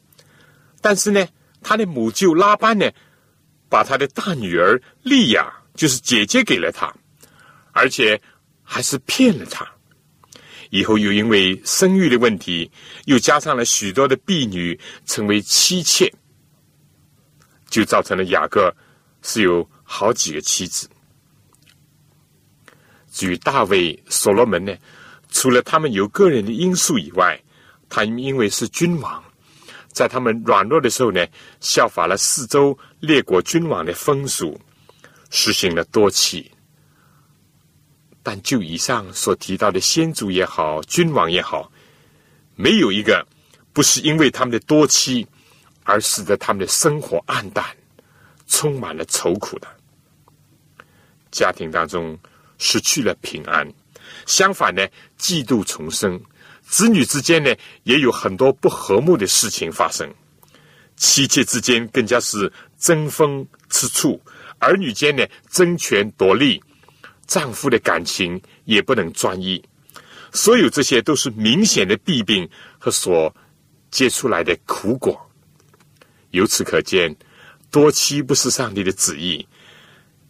[0.81, 1.27] 但是呢，
[1.61, 2.91] 他的母舅拉班呢，
[3.68, 5.53] 把他的大女儿利亚。
[5.74, 6.94] 就是姐姐给了他，
[7.72, 8.20] 而且
[8.62, 9.68] 还是骗了他。
[10.70, 12.70] 以后又因为生育的问题，
[13.07, 16.09] 又加上了许多的婢女成为妻妾，
[17.68, 18.72] 就造成了雅各
[19.22, 20.88] 是有好几个妻子。
[23.11, 24.72] 至于大卫、所罗门呢，
[25.29, 27.37] 除了他们有个人的因素以外，
[27.88, 29.24] 他因为是君王，
[29.95, 31.27] 在他们软弱的时候呢，
[31.61, 34.61] 效法了四周列国君王的风俗。
[35.31, 36.49] 实行了多妻，
[38.23, 41.73] 但就以上所提到的先祖也好，君王也好，
[42.55, 43.27] 没有一个
[43.73, 45.27] 不是因为他们的多妻
[45.83, 47.65] 而使得他们的生活暗淡，
[48.47, 49.67] 充满了愁苦的。
[51.33, 52.17] 家庭当中
[52.59, 53.69] 失去了平安，
[54.27, 54.87] 相反呢，
[55.19, 56.21] 嫉妒重生，
[56.66, 60.12] 子女之间呢也有很多不和睦的事情发生，
[60.96, 64.20] 妻妾之间更加是争风吃醋。
[64.59, 66.62] 儿女间呢争权夺利，
[67.27, 69.62] 丈夫的感情也不能专一，
[70.33, 72.48] 所有这些都是明显的弊病
[72.79, 73.35] 和所
[73.90, 75.20] 结出来的苦果。
[76.31, 77.14] 由此可见，
[77.70, 79.46] 多妻不是上帝的旨意。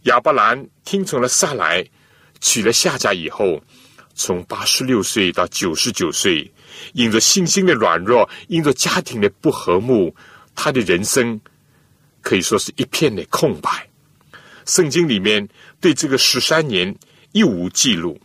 [0.02, 1.88] 亚伯兰听从了撒来，
[2.40, 3.62] 娶了夏家以后，
[4.14, 6.50] 从八十六岁到九十九岁，
[6.92, 10.14] 因着信心的软弱，因着家庭的不和睦，
[10.54, 11.40] 他的人生
[12.20, 13.88] 可以说是一片的空白。
[14.66, 15.46] 圣经里面
[15.80, 16.94] 对这个十三年
[17.32, 18.18] 一无记录，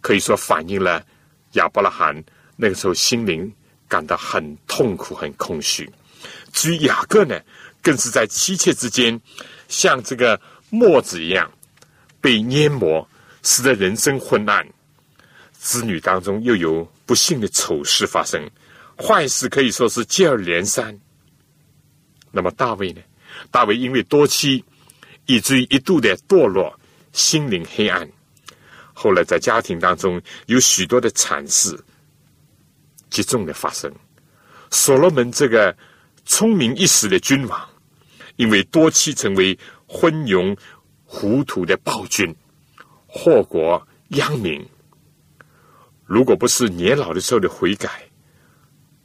[0.00, 1.04] 可以说反映了
[1.52, 2.24] 亚伯拉罕
[2.56, 3.52] 那个时候心灵
[3.86, 5.88] 感到很痛苦、很空虚。
[6.52, 7.38] 至于雅各呢，
[7.80, 9.20] 更是在妻妾之间
[9.68, 11.48] 像这个墨子一样
[12.20, 13.06] 被淹没，
[13.42, 14.66] 使得人生昏暗。
[15.52, 18.48] 子女当中又有不幸的丑事发生，
[18.96, 20.98] 坏事可以说是接二连三。
[22.30, 23.00] 那么大卫呢？
[23.50, 24.64] 大卫因为多妻。
[25.30, 26.74] 以至于一度的堕落，
[27.12, 28.10] 心灵黑暗。
[28.94, 31.78] 后来在家庭当中有许多的惨事，
[33.10, 33.92] 集中的发生。
[34.70, 35.76] 所罗门这个
[36.24, 37.68] 聪明一时的君王，
[38.36, 40.56] 因为多妻成为昏庸
[41.04, 42.34] 糊涂的暴君，
[43.08, 44.64] 祸国殃民。
[46.06, 48.08] 如果不是年老的时候的悔改，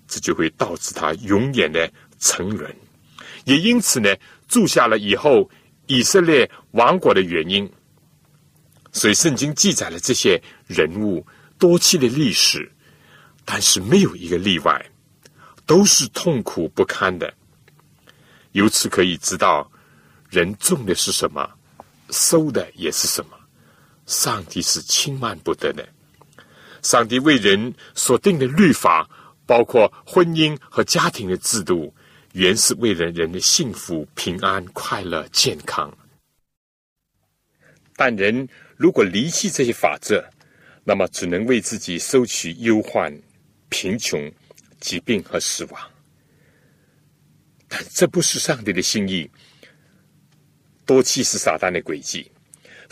[0.07, 2.71] 这就会导致他永远的沉沦。
[3.45, 4.15] 也因此呢，
[4.47, 5.49] 住下了以后。
[5.87, 7.69] 以色列亡国的原因，
[8.93, 11.27] 所以圣经记载了这些人物
[11.59, 12.71] 多期的历史，
[13.43, 14.91] 但是没有一个例外，
[15.65, 17.31] 都是痛苦不堪的。
[18.53, 19.69] 由此可以知道，
[20.29, 21.45] 人种的是什么，
[22.11, 23.37] 收的也是什么。
[24.13, 25.87] 上帝是轻慢不得的。
[26.81, 29.09] 上帝为人所定的律法，
[29.45, 31.93] 包括婚姻和家庭的制度。
[32.33, 35.95] 原是为了人的幸福、平安、快乐、健康，
[37.95, 40.27] 但人如果离弃这些法则，
[40.83, 43.15] 那么只能为自己收取忧患、
[43.69, 44.31] 贫穷、
[44.79, 45.79] 疾病和死亡。
[47.67, 49.29] 但这不是上帝的心意。
[50.87, 52.31] 多气是撒旦的诡计。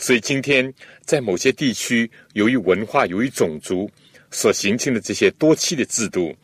[0.02, 3.88] 所以今天在某些地区，由于文化、由于种族
[4.32, 6.34] 所形成的这些多妻的制度，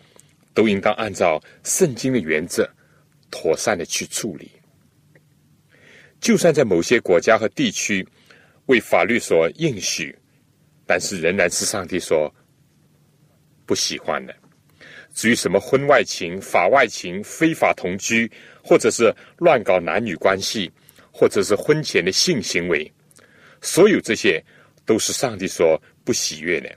[0.54, 2.70] 都应当按照圣经的原则，
[3.32, 4.48] 妥善的去处理。
[6.20, 8.06] 就算在某些国家和地区
[8.66, 10.16] 为法律所应许，
[10.86, 12.32] 但是仍然是上帝所
[13.66, 14.32] 不喜欢的。
[15.12, 18.30] 至于什么婚外情、法外情、非法同居，
[18.62, 20.70] 或者是乱搞男女关系，
[21.10, 22.88] 或者是婚前的性行为。
[23.60, 24.42] 所有这些
[24.84, 26.74] 都是上帝所不喜悦的，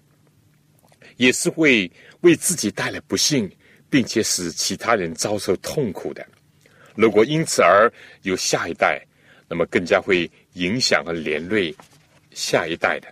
[1.18, 1.90] 也是会
[2.22, 3.50] 为自己带来不幸，
[3.90, 6.26] 并且使其他人遭受痛苦的。
[6.96, 7.92] 如果因此而
[8.24, 9.02] 有下一代，
[9.48, 11.74] 那么更加会影响和连累
[12.32, 13.08] 下一代的。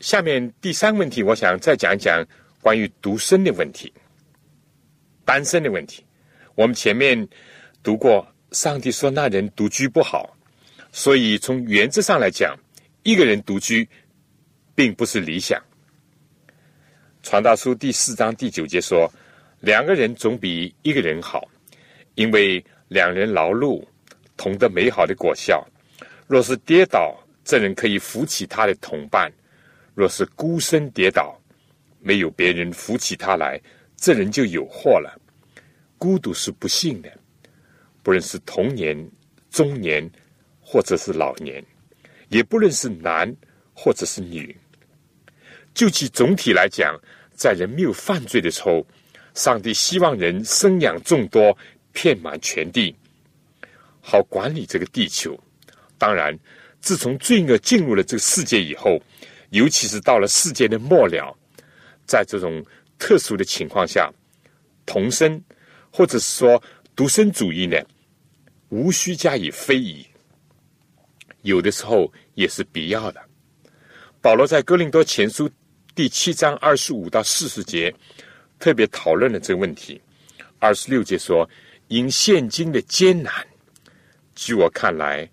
[0.00, 2.24] 下面第三个问题，我想再讲一讲
[2.60, 3.92] 关于独身的问题、
[5.24, 6.04] 单身的问题。
[6.54, 7.26] 我们前面
[7.82, 10.36] 读过，上帝说那人独居不好。
[10.96, 12.56] 所以，从原则上来讲，
[13.02, 13.86] 一个人独居
[14.76, 15.60] 并不是理想。
[17.20, 19.12] 传道书第四章第九节说
[19.58, 21.48] ：“两个人总比一个人好，
[22.14, 23.84] 因为两人劳碌，
[24.36, 25.66] 同得美好的果效。
[26.28, 29.28] 若是跌倒，这人可以扶起他的同伴；
[29.96, 31.36] 若是孤身跌倒，
[31.98, 33.60] 没有别人扶起他来，
[33.96, 35.20] 这人就有祸了。
[35.98, 37.12] 孤独是不幸的，
[38.04, 38.96] 不论是童年、
[39.50, 40.08] 中年。”
[40.74, 41.64] 或者是老年，
[42.30, 43.32] 也不论是男
[43.72, 44.56] 或者是女，
[45.72, 47.00] 就其总体来讲，
[47.32, 48.84] 在人没有犯罪的时候，
[49.34, 51.56] 上帝希望人生养众多，
[51.92, 52.92] 遍满全地，
[54.00, 55.38] 好管理这个地球。
[55.96, 56.36] 当然，
[56.80, 59.00] 自从罪恶进入了这个世界以后，
[59.50, 61.38] 尤其是到了世界的末了，
[62.04, 62.60] 在这种
[62.98, 64.12] 特殊的情况下，
[64.84, 65.40] 同生
[65.92, 66.60] 或者是说
[66.96, 67.80] 独生主义呢，
[68.70, 70.04] 无需加以非议。
[71.44, 73.20] 有的时候也是必要的。
[74.20, 75.48] 保罗在哥林多前书
[75.94, 77.94] 第七章二十五到四十节
[78.58, 80.00] 特别讨论了这个问题。
[80.58, 81.48] 二十六节说
[81.88, 83.30] ：“因现今的艰难，
[84.34, 85.28] 据我看来，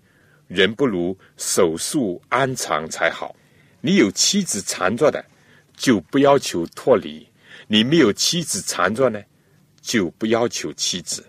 [0.48, 3.34] 人不如手术安藏才好。
[3.80, 5.24] 你有妻子缠着的，
[5.74, 7.26] 就不要求脱离；
[7.66, 9.18] 你没有妻子缠着呢，
[9.80, 11.24] 就不要求妻子。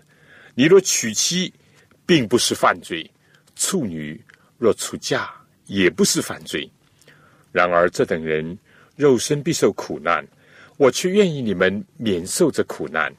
[0.54, 1.50] 你若娶妻，
[2.04, 3.10] 并不是犯罪；
[3.56, 4.22] 处女。”
[4.58, 5.30] 若出嫁
[5.66, 6.70] 也不是犯罪，
[7.52, 8.56] 然而这等人
[8.96, 10.26] 肉身必受苦难，
[10.76, 13.14] 我却愿意你们免受这苦难。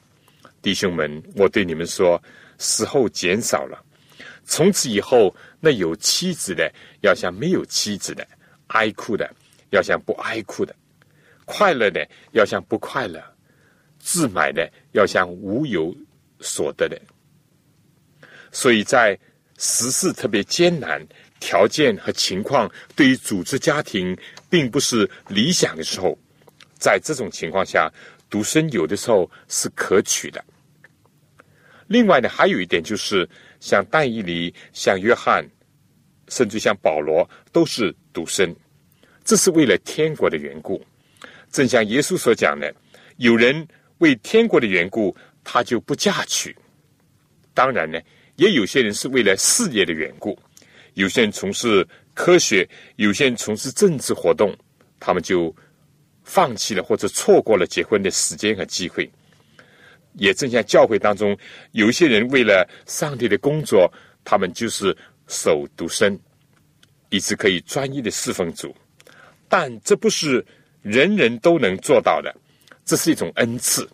[0.62, 2.20] 弟兄们，我对你们说，
[2.58, 3.82] 死后减少了，
[4.44, 6.72] 从此以后，那有妻子的
[7.02, 8.26] 要像没有妻子的，
[8.68, 9.30] 哀哭的
[9.70, 10.74] 要像不哀哭的，
[11.44, 13.22] 快乐的要像不快乐，
[13.98, 15.94] 自买的要像无有
[16.40, 17.00] 所得的。
[18.50, 19.18] 所以在
[19.58, 21.06] 时事特别艰难。
[21.46, 24.18] 条件和情况对于组织家庭
[24.50, 26.18] 并不是理想的时候，
[26.76, 27.88] 在这种情况下，
[28.28, 30.44] 独生有的时候是可取的。
[31.86, 33.28] 另外呢，还有一点就是，
[33.60, 35.48] 像但以理、像约翰，
[36.26, 38.52] 甚至像保罗，都是独生，
[39.24, 40.84] 这是为了天国的缘故。
[41.52, 42.74] 正像耶稣所讲的，
[43.18, 43.64] 有人
[43.98, 46.52] 为天国的缘故，他就不嫁娶。
[47.54, 48.00] 当然呢，
[48.34, 50.36] 也有些人是为了事业的缘故。
[50.96, 54.56] 有些人从事科学，有些人从事政治活动，
[54.98, 55.54] 他们就
[56.24, 59.08] 放弃了或者错过了结婚的时间和机会。
[60.14, 61.36] 也正像教会当中，
[61.72, 63.92] 有些人为了上帝的工作，
[64.24, 66.18] 他们就是守独身，
[67.10, 68.74] 以致可以专一的侍奉主。
[69.50, 70.42] 但这不是
[70.80, 72.34] 人人都能做到的，
[72.86, 73.86] 这是一种恩赐。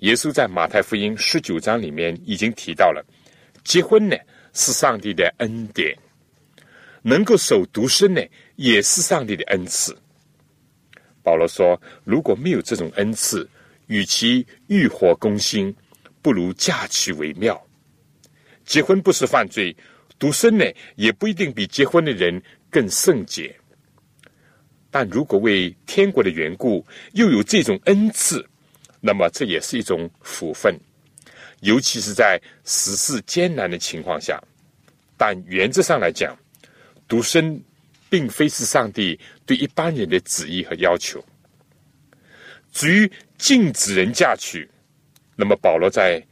[0.00, 3.02] 耶稣在马太福音十九章里面已经提到了，
[3.64, 4.14] 结婚呢。
[4.56, 5.94] 是上帝的恩典，
[7.02, 8.22] 能够守独身呢，
[8.56, 9.94] 也是上帝的恩赐。
[11.22, 13.46] 保罗说：“如果没有这种恩赐，
[13.88, 15.74] 与其欲火攻心，
[16.22, 17.62] 不如嫁娶为妙。
[18.64, 19.76] 结婚不是犯罪，
[20.18, 20.64] 独身呢，
[20.94, 23.54] 也不一定比结婚的人更圣洁。
[24.90, 28.48] 但如果为天国的缘故，又有这种恩赐，
[29.02, 30.74] 那么这也是一种福分。”
[31.60, 34.40] 尤其是在时事艰难的情况下，
[35.16, 36.36] 但原则上来讲，
[37.08, 37.62] 独身
[38.10, 41.24] 并非是上帝对一般人的旨意和要求。
[42.72, 44.68] 至于禁止人嫁娶，
[45.34, 46.22] 那么保罗在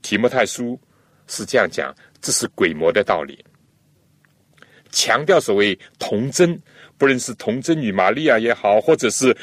[0.00, 0.80] 提摩太书
[1.26, 3.44] 是这样讲：这是鬼魔的道理，
[4.90, 6.58] 强调所谓童贞，
[6.96, 9.36] 不论是童贞女玛利亚也好，或者是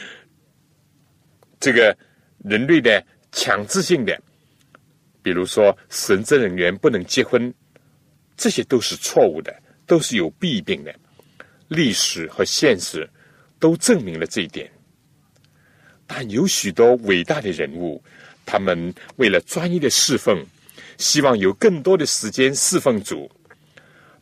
[1.59, 1.95] 这个
[2.43, 4.19] 人类的强制性的。
[5.21, 7.53] 比如说，神职人员不能结婚，
[8.37, 9.53] 这些都是错误的，
[9.85, 10.95] 都是有弊病的。
[11.67, 13.07] 历史和现实
[13.59, 14.71] 都证明了这一点。
[16.07, 18.03] 但有许多伟大的人物，
[18.45, 20.43] 他们为了专一的侍奉，
[20.97, 23.29] 希望有更多的时间侍奉主。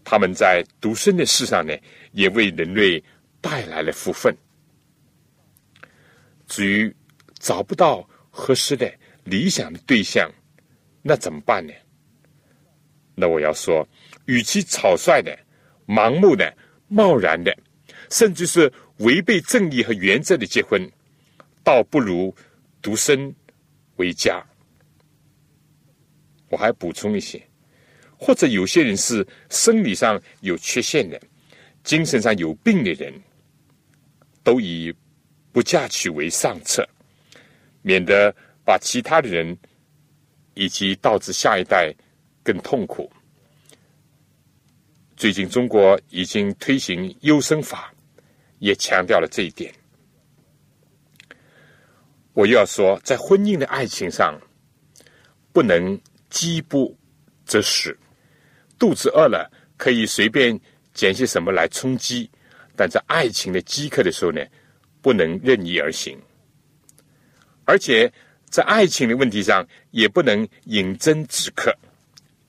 [0.03, 1.73] 他们在独身的事上呢，
[2.11, 3.01] 也为人类
[3.39, 4.35] 带来了福分。
[6.47, 6.93] 至于
[7.39, 8.91] 找不到合适的
[9.23, 10.29] 理想的对象，
[11.01, 11.73] 那怎么办呢？
[13.15, 13.87] 那我要说，
[14.25, 15.37] 与其草率的、
[15.87, 16.55] 盲目的、
[16.87, 17.55] 贸然的，
[18.11, 20.87] 甚至是违背正义和原则的结婚，
[21.63, 22.35] 倒不如
[22.81, 23.33] 独身
[23.95, 24.43] 为佳。
[26.49, 27.41] 我还补充一些，
[28.17, 31.19] 或者有些人是生理上有缺陷的，
[31.83, 33.13] 精神上有病的人，
[34.43, 34.93] 都以
[35.51, 36.87] 不嫁娶为上策，
[37.81, 38.33] 免得
[38.63, 39.57] 把其他的人
[40.58, 41.93] 以及导致下一代
[42.43, 43.12] 更痛苦。
[45.16, 47.93] 最近中国已经推行优生法，
[48.58, 49.72] 也强调了这一点。
[52.34, 54.39] 我又要说，在婚姻的爱情上，
[55.53, 55.99] 不能
[56.32, 56.97] 饥不
[57.45, 57.95] 择食。
[58.80, 60.60] 肚子饿了可以随便
[60.91, 62.30] 捡些什么来充饥，
[62.76, 64.43] 但在爱情的饥渴的时候呢，
[65.01, 66.20] 不能任意而行。
[67.66, 68.12] 而且
[68.58, 71.72] 在爱情的问题上，也不能饮鸩止渴，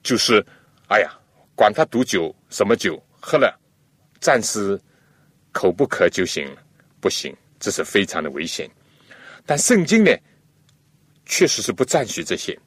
[0.01, 0.43] 就是
[0.87, 1.13] 哎呀，
[1.53, 3.55] 管他毒酒什么酒，喝了
[4.19, 4.81] 暂时
[5.51, 6.63] 口不渴就行了，
[6.99, 8.67] 不行，这是非常的危险。
[9.45, 10.11] 但圣经呢，
[11.27, 12.59] 确实是不赞许这些。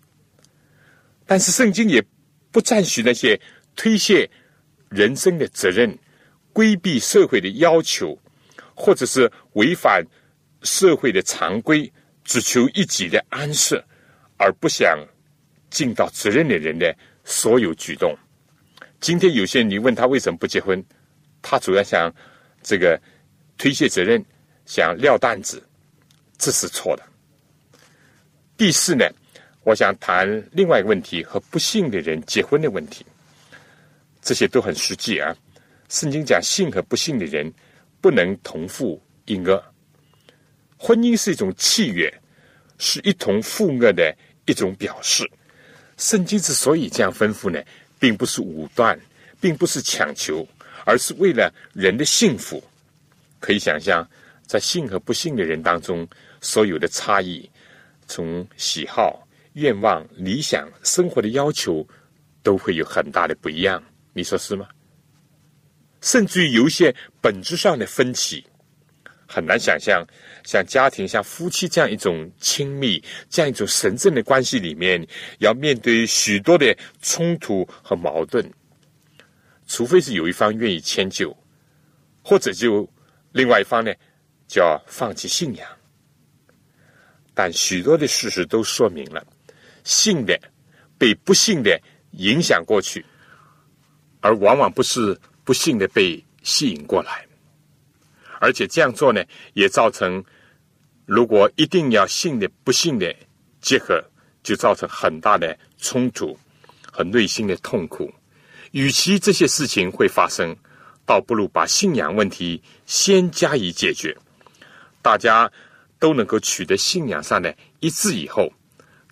[1.27, 2.01] 但是圣经也
[2.53, 3.41] 不赞许那些
[3.75, 4.31] 推卸
[4.89, 5.99] 人生的责任、
[6.53, 8.17] 规避社会的要求，
[8.77, 10.07] 或者是违反
[10.63, 11.93] 社会的常规、
[12.33, 13.85] 只求一己的安适，
[14.39, 14.99] 而不想
[15.69, 18.17] 尽到责任的人的所有举动。
[19.01, 20.83] 今天有些人，你问他为什么不结婚，
[21.43, 22.11] 他主要想
[22.63, 22.99] 这个
[23.59, 24.25] 推卸责任，
[24.65, 25.63] 想撂担子。
[26.39, 27.03] 这是错的。
[28.57, 29.05] 第四呢，
[29.63, 33.05] 我想谈另外一个问题，和不幸的人结婚的问题。
[34.23, 35.37] 这些都很实际啊。
[35.91, 37.53] 圣经讲，幸和不幸的人
[38.01, 39.63] 不能同父一恶。
[40.79, 42.11] 婚姻是一种契约，
[42.83, 44.13] 是一同负恶的
[44.45, 45.31] 一种表示。
[45.97, 47.63] 圣经之所以这样吩咐呢，
[48.01, 48.99] 并不是武断，
[49.41, 50.45] 并不是强求，
[50.85, 52.63] 而是为了人的幸福。
[53.39, 54.05] 可以想象，
[54.47, 56.07] 在幸和不幸的人当中。
[56.45, 57.49] 所有的差异，
[58.09, 61.87] 从喜好、愿望、理想、生活的要求，
[62.43, 63.81] 都会有很大的不一样。
[64.13, 64.67] 你说是吗？
[66.01, 68.45] 甚至于有一些本质上的分歧，
[69.29, 70.05] 很难想象，
[70.45, 75.07] 像家庭、像夫妻这样一种亲密、这样一种神圣的关系里面，
[75.39, 78.49] 要面对许多的冲突和矛盾。
[79.67, 81.35] 除非是有一方愿意迁就，
[82.23, 82.89] 或者就
[83.33, 83.93] 另外一方呢，
[84.47, 85.67] 就要放弃信仰。
[87.33, 89.27] 但许多的事实都说明了，
[89.85, 90.39] 信的
[90.99, 91.81] 被不幸的
[92.11, 93.03] 影响过去，
[94.21, 97.27] 而往往不是不幸的被吸引过来。
[98.43, 99.23] 而且这样做呢，
[99.55, 100.25] 也造成
[101.07, 103.15] 如果一定要信的不信的
[103.61, 104.03] 结合，
[104.43, 106.37] 就造成很大的冲突
[106.91, 108.13] 和内心的痛苦。
[108.73, 110.57] 与其这些事情会发生，
[111.07, 114.17] 倒不如把信仰问题先加以解决。
[115.01, 115.49] 大家。
[116.03, 118.53] 都能够取得信仰上的一致以后，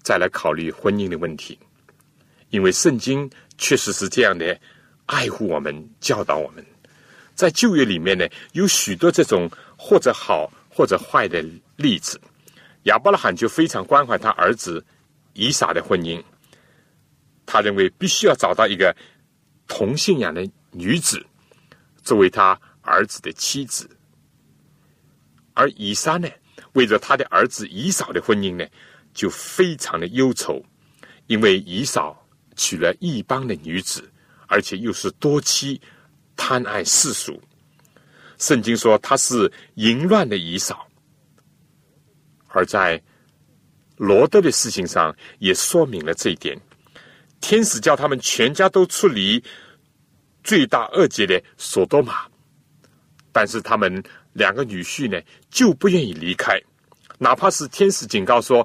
[0.02, 1.56] 再来考虑婚姻的问题，
[2.48, 4.58] 因为圣经确实是这样的
[5.06, 6.66] 爱护我们、教导我们。
[7.40, 11.42] 在旧约里面呢，有许多这种或者好或者坏的
[11.76, 12.20] 例子。
[12.82, 14.84] 亚伯拉罕就非常关怀他儿子
[15.32, 16.22] 以撒的婚姻，
[17.46, 18.94] 他认为必须要找到一个
[19.66, 21.24] 同信仰的女子
[22.02, 23.88] 作为他儿子的妻子，
[25.54, 26.28] 而以撒呢？
[26.74, 28.66] 为着他的儿子以扫的婚姻呢，
[29.14, 30.62] 就非常的忧愁，
[31.26, 34.12] 因为以扫娶了异邦的女子，
[34.46, 35.80] 而且又是多妻，
[36.42, 37.38] 贪爱世俗。
[38.38, 40.88] 圣经说他是淫乱的以扫，
[42.48, 42.98] 而在
[43.98, 46.58] 罗德的事情上也说明了这一点。
[47.42, 49.42] 天使叫他们全家都出离
[50.42, 52.26] 罪大恶极的索多玛，
[53.30, 54.02] 但是他们。
[54.32, 55.20] 两个女婿呢，
[55.50, 56.56] 就不愿意离开，
[57.18, 58.64] 哪怕是天使警告说，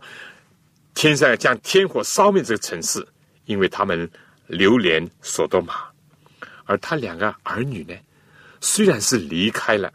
[0.94, 3.04] 天上将天火烧灭这个城市，
[3.46, 4.08] 因为他们
[4.46, 5.74] 流连索多玛。
[6.66, 7.96] 而他两个儿女呢，
[8.60, 9.94] 虽然是离开了，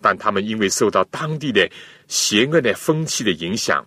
[0.00, 1.70] 但他们因为受到当地的
[2.08, 3.86] 邪恶的风气的影响，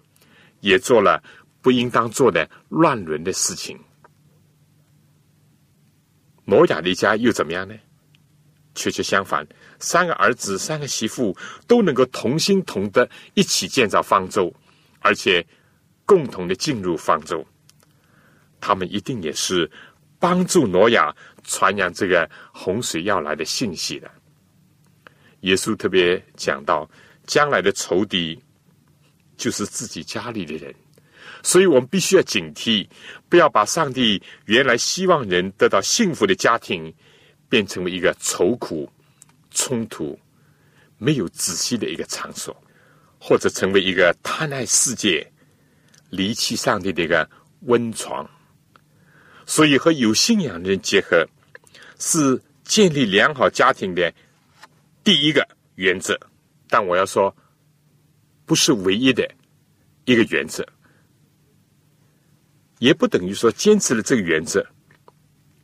[0.60, 1.22] 也做了
[1.62, 3.80] 不应当做的乱伦的事情。
[6.46, 7.76] 挪亚的一家又怎么样呢？
[8.74, 9.46] 确切相反，
[9.80, 11.36] 三个儿子、三个媳妇
[11.68, 14.54] 都能够同心同德，一起建造方舟，
[15.00, 15.46] 而且
[16.06, 17.46] 共同的进入方舟。
[18.62, 19.70] 他们一定也是
[20.20, 21.14] 帮助挪亚
[21.44, 24.10] 传扬这个洪水要来的信息的。
[25.42, 26.90] 耶稣特别讲到，
[27.26, 28.40] 将来的仇敌
[29.38, 30.74] 就是自己家里的人。
[31.44, 32.88] 所以我们必须要警惕，
[33.28, 36.94] 不要把上帝原来希望人得到幸福的家庭，
[37.50, 38.88] 变成为一个愁苦、
[39.50, 40.20] 冲突、
[41.00, 42.56] 没有仔细的一个场所，
[43.20, 45.28] 或者成为一个贪爱世界、
[46.12, 47.28] 离弃上帝的一个
[47.62, 48.30] 温床。
[49.52, 51.28] 所以，和有信仰的人结合，
[52.00, 54.10] 是建立良好家庭的
[55.04, 55.46] 第一个
[55.76, 56.18] 原则。
[56.70, 57.36] 但我要说，
[58.46, 59.30] 不是唯一的
[60.06, 60.66] 一个原则。
[62.80, 64.66] 也不等于说坚持了这个原则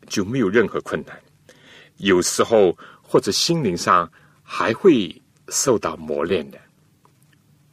[0.05, 1.17] 就没有任何困难，
[1.95, 4.11] 有时候或者心灵上
[4.43, 5.09] 还会
[5.47, 6.59] 受到磨练的，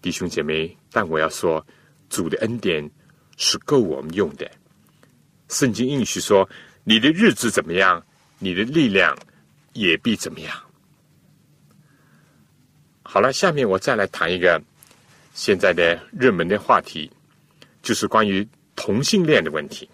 [0.01, 0.79] 弟兄姐妹。
[0.93, 1.67] 但我要说，
[2.09, 2.89] 主的恩典
[3.37, 4.49] 是够我们用的。
[5.55, 6.49] 圣经应许说
[6.85, 8.05] ：“你的日子怎么样，
[8.39, 9.17] 你的力量
[9.73, 10.55] 也必怎么样。”
[13.03, 14.61] 好了，下面我再来谈一个
[15.33, 17.11] 现在的热门的话题，
[17.81, 18.47] 就是关于。
[18.77, 19.89] 同性恋的问题，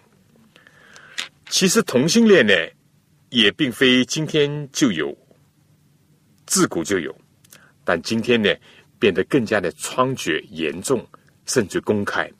[1.51, 2.55] 其实同性恋呢，
[3.29, 5.15] 也并非今天就有，
[6.47, 7.15] 自古就有，
[7.85, 8.51] 但今天呢，
[8.99, 11.07] 变得更加的猖獗、严重，
[11.45, 12.33] 甚至公开。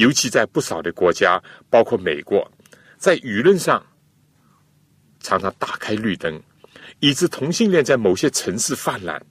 [0.00, 2.50] 尤其在不少的国家，包括美国，
[2.96, 3.84] 在舆论上
[5.20, 6.42] 常常打开绿灯，
[7.00, 9.22] 以致同性恋在某些城市泛滥。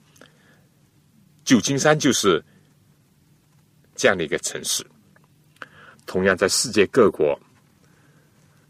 [1.44, 2.40] 旧金山就是
[3.96, 4.86] 这样的一个城市。
[6.06, 7.36] 同样，在世界各国，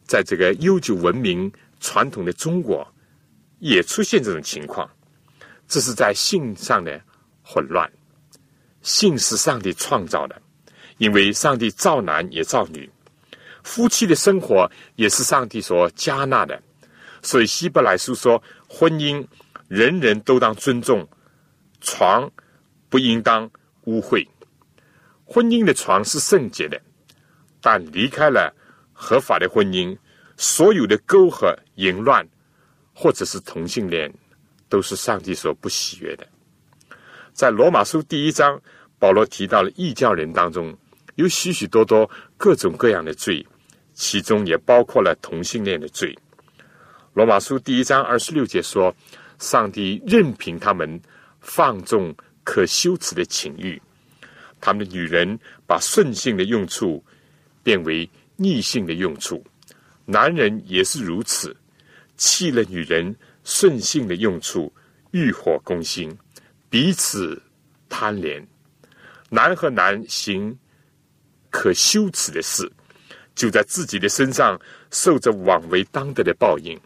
[0.04, 2.86] 在这个悠久文明传统的中国，
[3.58, 4.88] 也出现这种情况。
[5.68, 6.98] 这是在性上的
[7.42, 7.90] 混乱。
[8.80, 10.40] 性是上帝创造的，
[11.00, 12.88] 因为上帝造男也造女，
[13.62, 16.62] 夫妻的生活也是上帝所加纳的。
[17.22, 19.26] 所以希伯来书说，婚姻
[19.66, 21.08] 人人都当尊重，
[21.80, 22.30] 床
[22.90, 23.50] 不应当
[23.84, 24.28] 污秽。
[25.24, 26.78] 婚姻的床是圣洁的。
[27.62, 28.54] 但离开了
[28.92, 29.96] 合法的婚姻，
[30.36, 32.28] 所有的沟壑、淫乱，
[32.92, 34.12] 或者是同性恋，
[34.68, 36.26] 都是上帝所不喜悦的。
[37.32, 38.60] 在罗马书第一章，
[38.98, 40.76] 保罗提到了异教人当中
[41.20, 43.46] 有许许多多各种各样的罪，
[43.92, 46.16] 其中也包括了同性恋的罪。
[47.12, 48.94] 罗马书第一章二十六节说
[49.38, 51.00] ：“上帝任凭他们
[51.40, 53.80] 放纵可羞耻的情欲，
[54.60, 57.04] 他们的女人把顺性的用处。”
[57.62, 59.44] 变为逆性的用处，
[60.06, 61.54] 男人也是如此，
[62.16, 63.14] 弃了女人
[63.44, 64.72] 顺性的用处，
[65.10, 66.16] 欲火攻心，
[66.70, 67.40] 彼此
[67.90, 68.42] 贪恋，
[69.28, 70.58] 男和男行
[71.50, 72.70] 可羞耻的事，
[73.34, 74.58] 就在自己的身上
[74.90, 76.78] 受着枉为当得的报应。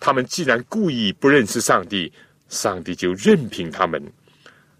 [0.00, 2.12] 他们既然故意不认识上帝，
[2.48, 4.02] 上帝就任凭他们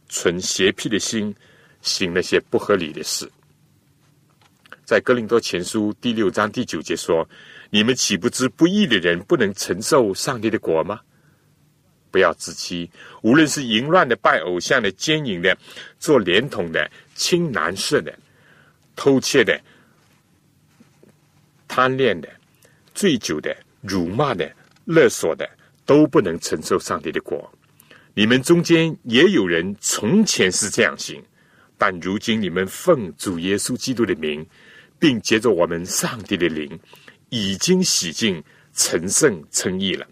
[0.09, 1.35] 存邪僻的心，
[1.83, 3.31] 行那些不合理的事。
[4.85, 7.29] 在哥林多前书第六章第九节说
[7.70, 11.01] ：“你们岂不知不义的人不能承受上帝的果吗？
[12.12, 12.89] 不要自欺，
[13.22, 15.59] 无论是淫乱的、拜偶像的、奸淫的、
[15.99, 18.16] 做连统的、亲男色的、
[18.97, 19.61] 偷窃的、
[21.68, 22.28] 贪恋的、
[22.92, 24.51] 醉酒的、辱骂的、
[24.86, 25.49] 勒索的，
[25.84, 27.49] 都不能承受上帝的果。
[28.14, 31.22] 你们中间也有人从前是这样行，
[31.78, 34.44] 但如今你们奉主耶稣基督的名。”
[34.99, 36.80] 并借着我们上帝的灵，
[37.28, 38.42] 已经洗净、
[38.72, 40.09] 成圣、称义了。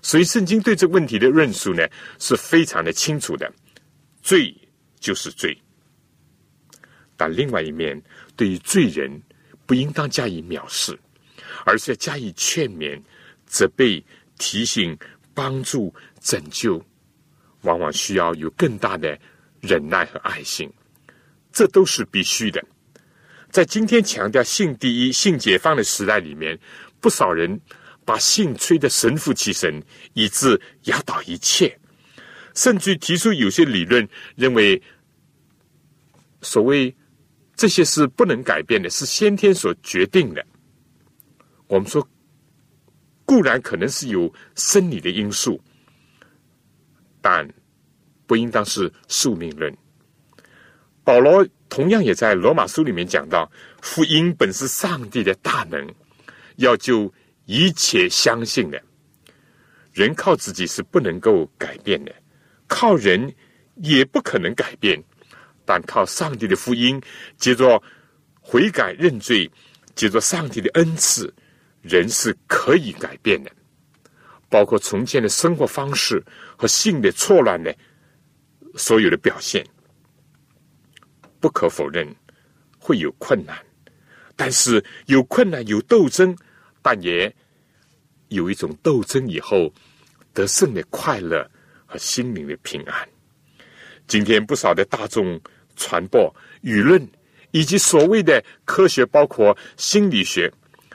[0.00, 1.84] 所以，圣经对这个问题的论述呢，
[2.20, 3.52] 是非常的清楚的。
[4.22, 4.54] 罪
[5.00, 5.58] 就是罪，
[7.16, 8.00] 但另外一面，
[8.36, 9.20] 对于罪人，
[9.64, 10.98] 不应当加以藐视，
[11.64, 13.00] 而是要加以劝勉、
[13.46, 14.04] 责备、
[14.38, 14.96] 提醒、
[15.34, 16.84] 帮助、拯救，
[17.62, 19.18] 往往需要有更大的
[19.60, 20.70] 忍耐和爱心，
[21.52, 22.62] 这都是必须的。
[23.50, 26.58] 在今天强调性第一、性解放的时代里面，
[27.00, 27.58] 不少人
[28.04, 31.78] 把性吹得神乎其神，以致压倒一切，
[32.54, 34.80] 甚至提出有些理论认为，
[36.42, 36.94] 所谓
[37.56, 40.44] 这些是不能改变的，是先天所决定的。
[41.66, 42.06] 我们说，
[43.24, 45.60] 固然可能是有生理的因素，
[47.20, 47.48] 但
[48.26, 49.76] 不应当是宿命论。
[51.02, 51.46] 保罗。
[51.68, 53.50] 同样也在罗马书里面讲到，
[53.82, 55.94] 福音本是上帝的大能，
[56.56, 57.12] 要救
[57.44, 58.80] 一切相信的。
[59.92, 62.14] 人靠自己是不能够改变的，
[62.68, 63.34] 靠人
[63.74, 65.02] 也不可能改变。
[65.66, 66.98] 但靠上帝的福音，
[67.36, 67.82] 接着
[68.40, 69.50] 悔改认罪，
[69.94, 71.34] 接着上帝的恩赐，
[71.82, 73.50] 人是可以改变的。
[74.48, 76.22] 包括重建的生活方式
[76.56, 77.76] 和性的错乱的
[78.76, 79.66] 所有的表现，
[81.40, 82.08] 不可否认
[82.78, 83.58] 会有困难，
[84.36, 86.34] 但是有困难有斗争，
[86.80, 87.34] 但也
[88.28, 89.68] 有一种斗争以后
[90.32, 91.50] 得胜的快乐
[91.84, 93.08] 和心灵的平安。
[94.06, 95.40] 今天不少的大众
[95.76, 97.06] 传播舆论
[97.52, 100.52] 以及所谓的科学，包括心理学，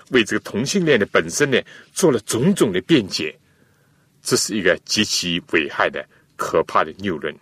[0.10, 1.62] 为这个同性恋的本身呢
[1.94, 3.38] 做了种种的辩解。
[4.22, 6.06] 这是一个极其危害的、
[6.36, 7.36] 可怕的谬论。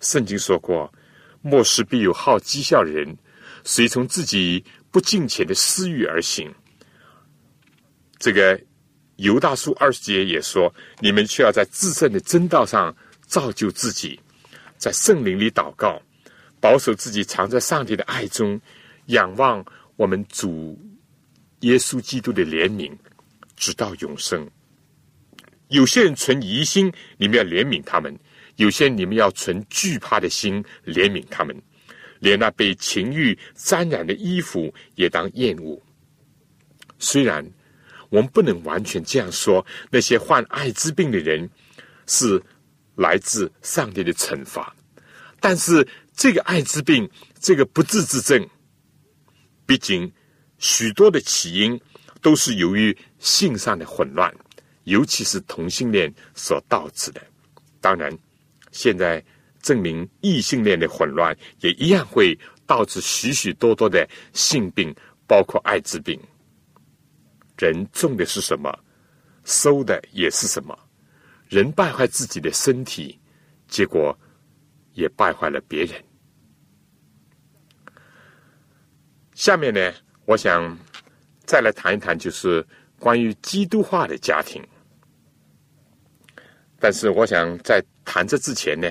[0.00, 0.92] 圣经说过
[1.42, 3.16] ：“末世必有好讥笑人，
[3.64, 4.62] 随从自己
[4.92, 6.54] 不敬虔的私欲而行。”
[8.20, 8.60] 这个
[9.16, 12.94] 犹大书二十节也说：“你们却要在自身的真道上
[13.26, 14.20] 造就自己，
[14.78, 16.00] 在圣灵里祷告，
[16.64, 18.58] 保守自己藏在上帝的爱中，
[19.08, 19.62] 仰望
[19.96, 20.80] 我们主
[21.60, 22.90] 耶稣基督的怜悯，
[23.54, 24.48] 直到永生。”
[25.68, 28.10] 有些人存疑心，你们要怜悯他们；
[28.56, 31.54] 有些你们要存惧怕的心，怜悯他们。
[32.20, 35.78] 连那被情欲沾染的衣服也当厌恶。
[36.98, 37.46] 虽然
[38.08, 41.46] 我们不能完全这样说，那些患艾滋病的人
[42.06, 42.42] 是
[42.94, 44.74] 来自上帝的惩罚，
[45.44, 45.86] 但是
[46.16, 47.06] 这个艾滋病
[47.38, 48.48] 这个不治之症，
[49.66, 50.10] 毕竟
[50.56, 51.78] 许多的起因
[52.22, 54.34] 都是由于性上的混乱。
[54.84, 57.22] 尤其是同性恋所导致的，
[57.78, 58.10] 当然，
[58.72, 59.22] 现在
[59.60, 64.94] 证明异性恋的混乱也一样会导致许许多多的性病，
[65.26, 66.18] 包括艾滋病。
[67.58, 68.74] 人种的是什么，
[69.44, 70.74] 收的也是什么。
[71.50, 73.18] 人败坏自己的身体，
[73.68, 74.18] 结果
[74.94, 76.02] 也败坏了别人。
[79.34, 79.92] 下面呢，
[80.24, 80.76] 我想
[81.44, 82.64] 再来谈一谈，就是
[82.98, 84.62] 关于基督化的家庭。
[86.78, 88.90] 但是，我想在谈这之前呢，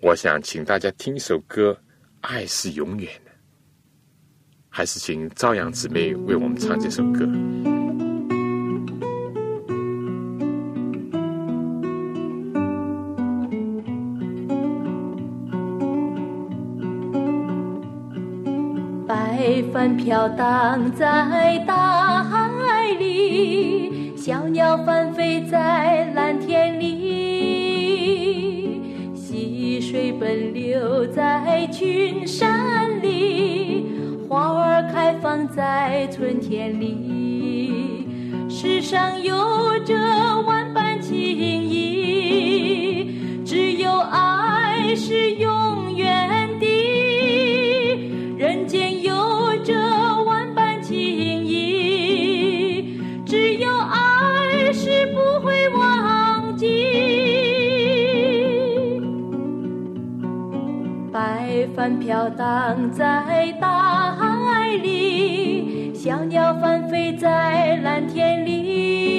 [0.00, 1.72] 我想请大家听一首歌，
[2.20, 3.30] 《爱是永远的》，
[4.68, 7.83] 还是请朝阳姊妹为我们唱这首歌。
[19.74, 24.16] 帆飘荡在大海里。
[24.16, 26.94] 小鸟翻飞在蓝天里，
[29.16, 33.88] 溪水奔流在群山里，
[34.28, 38.06] 花儿开放在春天里。
[38.48, 39.34] 世上有
[39.84, 39.98] 着
[61.84, 69.10] 帆飘荡在大海里，小鸟翻飞在蓝天里，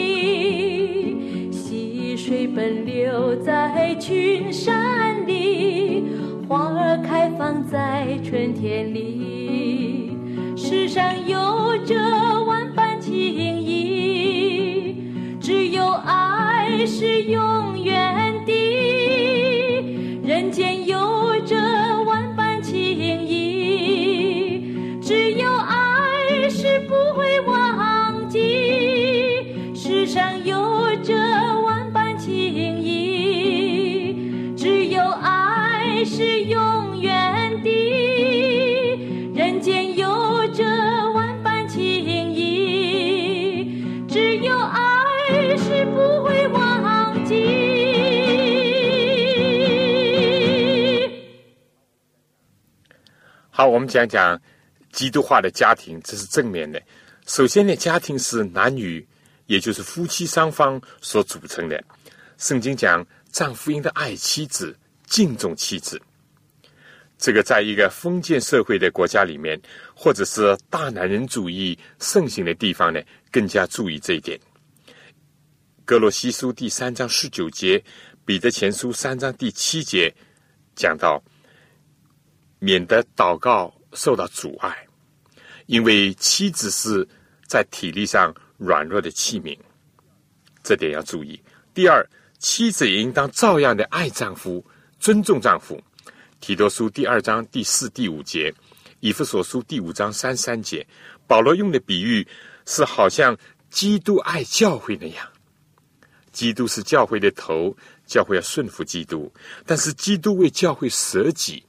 [1.51, 6.05] 溪水奔流在群山里，
[6.49, 10.18] 花儿开放在春天里。
[10.57, 11.95] 世上有着
[12.47, 15.03] 万般情意，
[15.39, 18.24] 只有爱是永远
[53.66, 54.39] 好，我们讲讲
[54.91, 56.80] 基督化的家庭，这是正面的。
[57.26, 59.03] 首先呢，家庭是男女，
[59.47, 61.84] 也就是夫妻双方所组成的。
[62.38, 65.99] 圣经讲，丈夫应该爱妻子，敬重妻子。
[67.18, 69.59] 这个在一个封建社会的国家里面，
[69.95, 73.01] 或者是大男人主义盛行的地方呢，
[73.32, 74.39] 更加注意这一点。
[75.86, 77.84] 哥罗西书第三章十九节，
[78.26, 80.13] 彼得前书三章第七节
[80.76, 81.20] 讲到。
[82.66, 84.76] 免得祷告受到阻碍，
[85.68, 87.07] 因为妻子是
[87.45, 89.55] 在体力上软弱的器皿，
[90.63, 91.39] 这点要注意。
[91.76, 92.03] 第二，
[92.39, 94.66] 妻子也应当照样的爱丈夫、
[94.99, 95.80] 尊重丈夫。
[96.39, 98.51] 提多书第二章第四、第五节，
[98.99, 100.84] 以弗所书第五章三三节，
[101.28, 102.28] 保罗用的比喻
[102.66, 103.38] 是好像
[103.70, 105.28] 基督爱教会那样。
[106.32, 109.32] 基督是教会的头，教会要顺服基督，
[109.68, 111.63] 但是基督为教会舍己。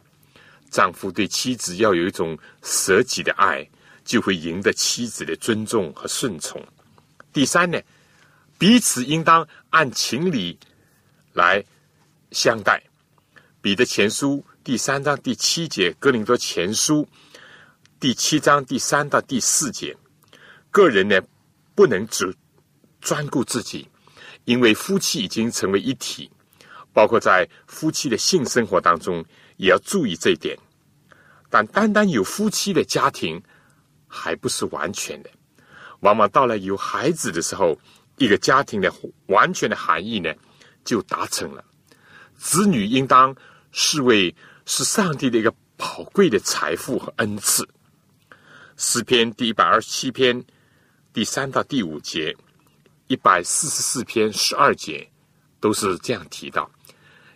[0.77, 3.67] 丈夫对妻子要有一种舍己的爱，
[4.05, 6.63] 就会赢得妻子的尊重和顺从。
[7.33, 7.81] 第三呢，
[8.59, 10.59] 彼此应当按情理
[11.33, 11.65] 来
[12.31, 12.83] 相待。
[13.63, 14.45] 彼得前书。
[14.63, 17.09] 第三章第七节，《哥林多前书》
[17.99, 19.97] 第七章第三到第四节，
[20.71, 21.19] 个人呢
[21.75, 22.37] 不能只
[23.01, 23.89] 专顾自己，
[24.45, 26.31] 因为夫妻已经成为一体，
[26.93, 29.25] 包括在夫妻的性生活当中
[29.57, 30.59] 也要注意这一点。
[31.49, 33.43] 但单单有夫妻的家庭
[34.07, 35.31] 还不是完全的，
[36.01, 37.79] 往往到了有孩子的时候，
[38.19, 38.93] 一个家庭的
[39.27, 40.35] 完全的含义呢
[40.85, 41.65] 就达成了。
[42.37, 43.35] 子女应当
[43.73, 44.35] 视为。
[44.69, 47.65] 是上帝的一个宝贵的财富和恩赐。
[48.77, 50.45] 诗篇第一百二十七篇
[51.13, 52.37] 第三到第五节，
[53.07, 55.09] 一百四十四篇十二节
[55.61, 56.69] 都是这样提到：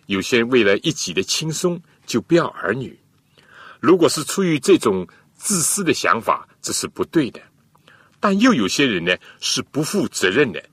[0.07, 2.99] 有些人为了一己的轻松就不要儿女，
[3.81, 7.41] 如果是出于这种自私的想法，这是不对的。
[8.19, 10.63] 但又有些人呢是不负责任的，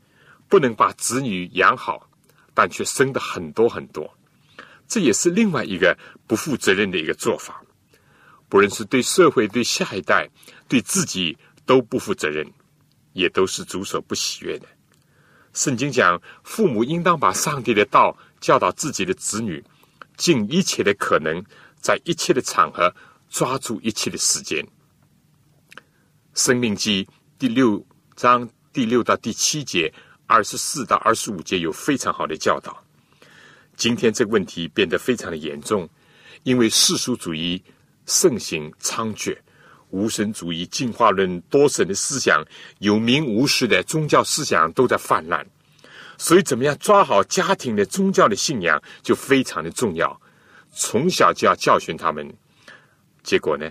[0.46, 2.06] 不能把子女养好，
[2.52, 4.14] 但却生的很多很多。
[4.86, 5.96] 这也是另外一个
[6.26, 7.62] 不负责任的一个做法，
[8.50, 10.28] 不论是对社会、对下一代、
[10.68, 12.46] 对自己都不负责任，
[13.14, 14.66] 也都是主所不喜悦的。
[15.54, 19.64] 圣经讲，父母应当把上帝的道教导自己的子女，
[20.18, 21.42] 尽一切的可能，
[21.81, 22.95] 在一切的场合
[23.29, 24.66] 抓住一切的时间。
[26.35, 27.09] 生命记
[27.39, 29.93] 第六章第六到第七节、
[30.26, 32.85] 二十四到二十五节有非常好的教导。
[33.76, 35.89] 今天这个问题变得非常的严重，
[36.43, 37.62] 因为世俗主义
[38.07, 39.37] 盛行猖獗，
[39.91, 42.45] 无神主义、进化论、多神的思想、
[42.79, 45.47] 有名无实的宗教思想都在泛滥，
[46.18, 50.20] 所以怎么样抓好家庭的宗教的信仰就非常的重要，
[50.81, 52.33] 从小就要教训他们，
[53.24, 53.68] 结果呢，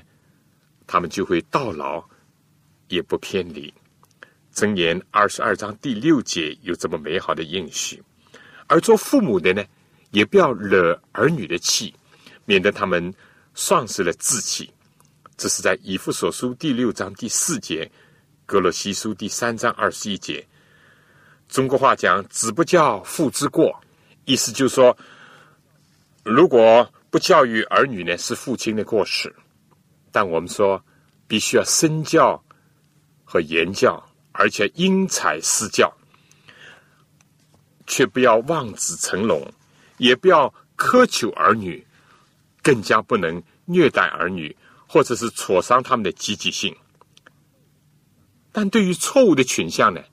[0.85, 2.03] 他们就会到老
[2.89, 3.73] 也不偏离。
[4.53, 8.03] 箴言二十二章第六节有这么美好的应许，
[8.67, 9.63] 而做父母的呢？
[10.11, 11.93] 也不要惹儿女的气，
[12.45, 13.13] 免得他们
[13.55, 14.69] 丧失了志气。
[15.37, 17.89] 这是在以父所书第六章第四节，
[18.45, 20.45] 格罗西书第三章二十一节。
[21.47, 23.81] 中国话讲“子不教，父之过”，
[24.25, 24.97] 意思就是说，
[26.23, 29.33] 如果不教育儿女呢，是父亲的过失。
[30.11, 30.83] 但我们说，
[31.27, 32.43] 必须要身教
[33.23, 35.95] 和言教，而且因材施教，
[37.85, 39.51] 却不要望子成龙。
[39.97, 41.83] 也不要苛求儿女，
[42.61, 44.55] 更加不能虐待儿女，
[44.87, 46.75] 或者是挫伤他们的积极性。
[48.51, 50.03] 但对于错误的倾向呢，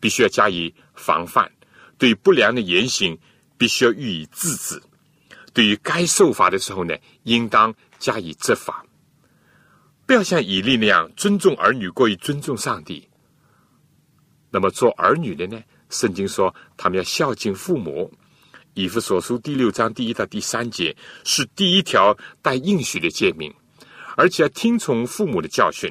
[0.00, 1.46] 必须要加以防范；
[1.98, 3.18] 对不良的言行，
[3.58, 4.80] 必须要予以制止；
[5.56, 8.84] 对于该受罚的时候呢，应当加以责罚。
[10.04, 13.08] 不要像以利那样尊重儿女过于尊重上帝。
[14.50, 15.58] 那么做儿女的呢？
[15.88, 18.12] 圣经说，他们要孝敬父母。
[18.74, 20.94] 以弗所书第六章第一到第三节
[21.24, 23.50] 是第一条带应许的诫命，
[24.14, 25.90] 而且要听从父母的教训。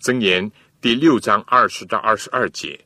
[0.00, 0.48] 箴言
[0.80, 2.78] 第六章二十到二十二节，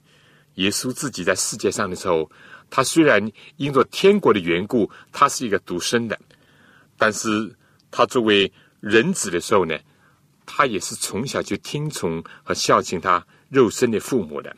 [0.54, 2.30] 耶稣自己在世界上的时候，
[2.70, 6.18] 他虽然因着天国的缘故，他是一个独生的，
[6.96, 7.56] 但是
[7.90, 9.78] 他作为人子的时候呢，
[10.46, 14.56] 他也是从小就听从和孝敬他肉身的父母的，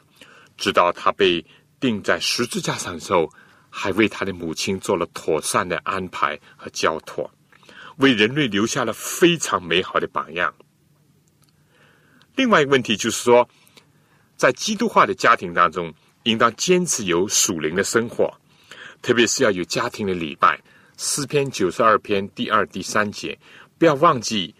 [0.56, 1.44] 直到他被
[1.78, 3.30] 钉在十字架上的时候。
[3.72, 7.30] 还为他的母亲做了妥善的安排和交托，
[7.98, 10.52] 为人类留下了非常美好的榜样。
[12.34, 13.48] 另外一个问题就是说，
[14.36, 15.94] 在基督化的家庭当中，
[16.30, 18.32] 应当坚持有属灵的生活，
[19.02, 20.60] 特别是要有家庭的礼拜。
[20.96, 23.38] 诗篇九十二篇第二、第三节，
[23.78, 24.54] 不要忘记，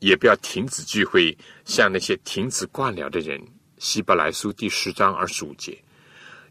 [0.00, 3.40] 也不要停止聚会，像那些停止惯了的人。
[3.78, 5.78] 希伯来书第十章二十五节。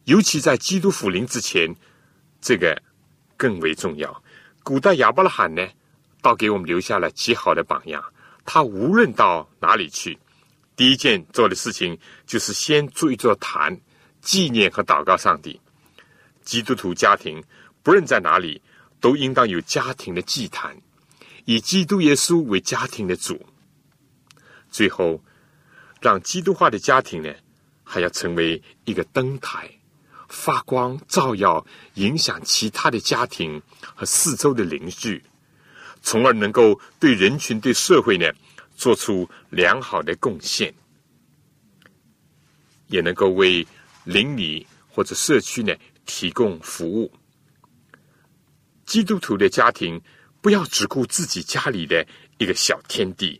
[0.05, 1.75] 尤其在基督复临之前，
[2.39, 2.81] 这个
[3.35, 4.23] 更为重要。
[4.63, 5.67] 古代亚伯拉罕呢，
[6.21, 8.03] 倒给我们留下了极好的榜样。
[8.45, 10.17] 他无论到哪里去，
[10.75, 13.79] 第一件做的事情就是先筑一座坛，
[14.21, 15.59] 纪念和祷告上帝。
[16.43, 17.43] 基督徒家庭
[17.83, 18.61] 不论在哪里，
[18.99, 20.81] 都应当有家庭的祭坛，
[21.45, 23.45] 以基督耶稣为家庭的主。
[24.71, 25.23] 最后，
[26.01, 27.33] 让基督化的家庭呢，
[27.83, 29.69] 还要成为一个灯台。
[30.27, 31.65] 发光照耀，
[31.95, 33.59] 影响其他的家庭
[33.95, 35.23] 和四周的邻居，
[36.03, 38.31] 从而能够对人群、对社会呢
[38.75, 40.71] 做出良好的贡献，
[42.89, 43.65] 也能够为
[44.09, 45.71] 邻里或者社区呢
[46.03, 47.11] 提供服务。
[48.83, 50.01] 基督徒的家庭
[50.41, 52.03] 不要只顾自己家里的
[52.39, 53.39] 一个小天地，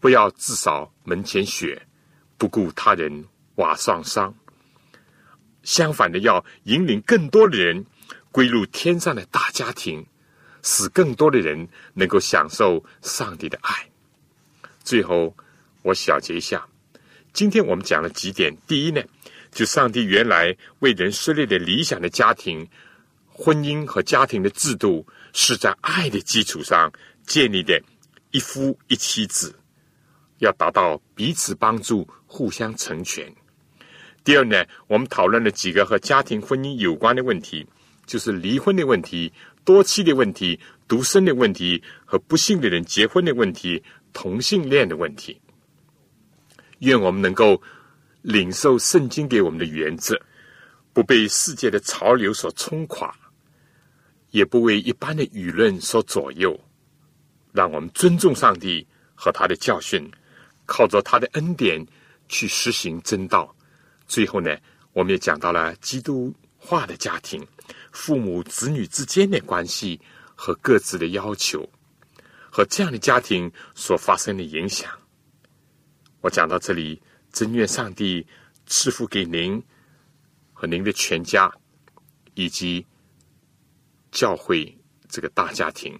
[0.00, 1.80] 不要自扫门前雪，
[2.36, 4.34] 不顾他人瓦上霜。
[5.62, 7.86] 相反的，要引领更多的人
[8.32, 10.04] 归入天上的大家庭，
[10.64, 13.88] 使更多的人能够享受上帝的爱。
[14.82, 15.36] 最后，
[15.82, 16.66] 我小结一下，
[17.32, 18.56] 今天我们讲了几点。
[18.66, 19.00] 第一呢，
[19.50, 22.68] 就上帝原来为人设立的理想的家庭。
[23.40, 26.92] 婚姻和家庭的制度是在爱的基础上
[27.24, 27.80] 建立的，
[28.32, 29.54] 一夫一妻制，
[30.38, 33.32] 要达到彼此帮助、互相成全。
[34.24, 37.64] 第二呢，我们讨论了几个和家庭婚姻有关的问题，
[38.06, 39.32] 就是离婚的问题、
[39.64, 43.80] 多妻的问题、独生的问题和不幸的人结婚的问题、
[44.12, 45.40] 同性恋的问题。
[46.80, 47.62] 愿我们能够
[48.22, 50.20] 领受圣经给我们的原则，
[50.92, 53.14] 不被世界的潮流所冲垮。
[54.30, 56.54] 也不为一般的舆论所左右，
[57.50, 60.06] 让我们尊重上帝和他的教训，
[60.66, 61.82] 靠着他的恩典
[62.28, 63.56] 去实行真道。
[64.06, 64.54] 最后呢，
[64.92, 67.42] 我们也讲到了基督化的家庭，
[67.90, 69.98] 父母子女之间的关系
[70.34, 71.66] 和各自的要求，
[72.50, 74.92] 和这样的家庭所发生的影响。
[76.20, 77.00] 我讲到这里，
[77.38, 78.26] 真愿上帝
[78.66, 79.62] 赐福给您
[80.52, 81.48] 和您的全家，
[82.34, 82.84] 以及。
[84.10, 84.76] 教会
[85.08, 85.96] 这个大家庭，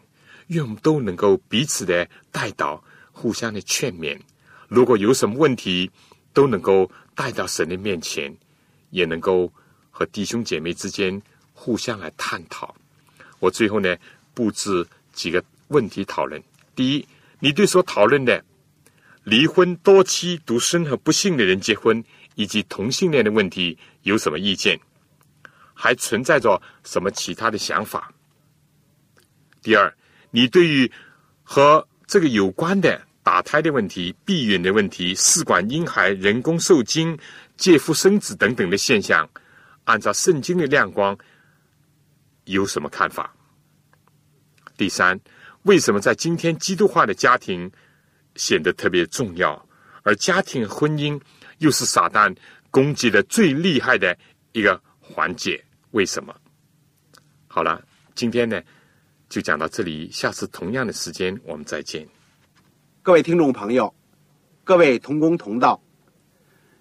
[0.46, 2.82] 愿我们都能够彼此的带导，
[3.12, 4.18] 互相的劝勉。
[4.66, 5.88] 如果有什么问题，
[6.32, 8.34] 都能够带到神的面前，
[8.90, 9.52] 也能够
[9.90, 11.20] 和弟兄姐妹之间
[11.52, 12.74] 互相来探讨。
[13.38, 13.94] 我最后呢，
[14.32, 16.42] 布置几个问题讨论：
[16.74, 17.06] 第一，
[17.38, 18.42] 你对所讨论的
[19.28, 22.02] 离婚、多妻、独生和不幸的人结婚，
[22.34, 24.80] 以及同性恋的问题有什么意见？
[25.74, 28.10] 还存在着什么其他的想法？
[29.60, 29.94] 第二，
[30.30, 30.90] 你对于
[31.42, 37.16] 和这个有关的打胎的问题、避孕的问题、试管婴孩、人工受精、
[37.56, 39.28] 借腹生子等等的现象，
[39.84, 41.16] 按照圣经的亮光，
[42.44, 43.34] 有什么看法？
[44.78, 45.20] 第三，
[45.64, 47.70] 为什么在今天基督化的家庭
[48.38, 49.62] 显得特别重要，
[50.04, 51.20] 而家庭婚姻
[51.58, 52.34] 又是撒旦
[52.70, 54.16] 攻击的最厉害的
[54.52, 55.62] 一个环节？
[55.90, 56.34] 为什么？
[57.48, 57.84] 好了，
[58.14, 58.62] 今天呢
[59.28, 62.06] 就讲到这里，下次同样的时间我们再见。
[63.02, 63.92] 各位听众朋友，
[64.62, 65.82] 各位同工同道，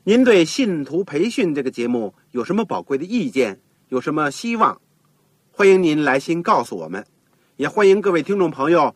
[0.04, 3.60] 您对信徒培训这个节目有什么宝贵的意见？
[3.90, 4.80] 有什么希望？
[5.52, 7.04] 欢迎您来信告诉我们，
[7.56, 8.96] 也欢迎各位听众朋友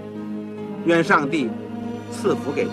[0.85, 1.49] 愿上帝
[2.11, 2.71] 赐福给您。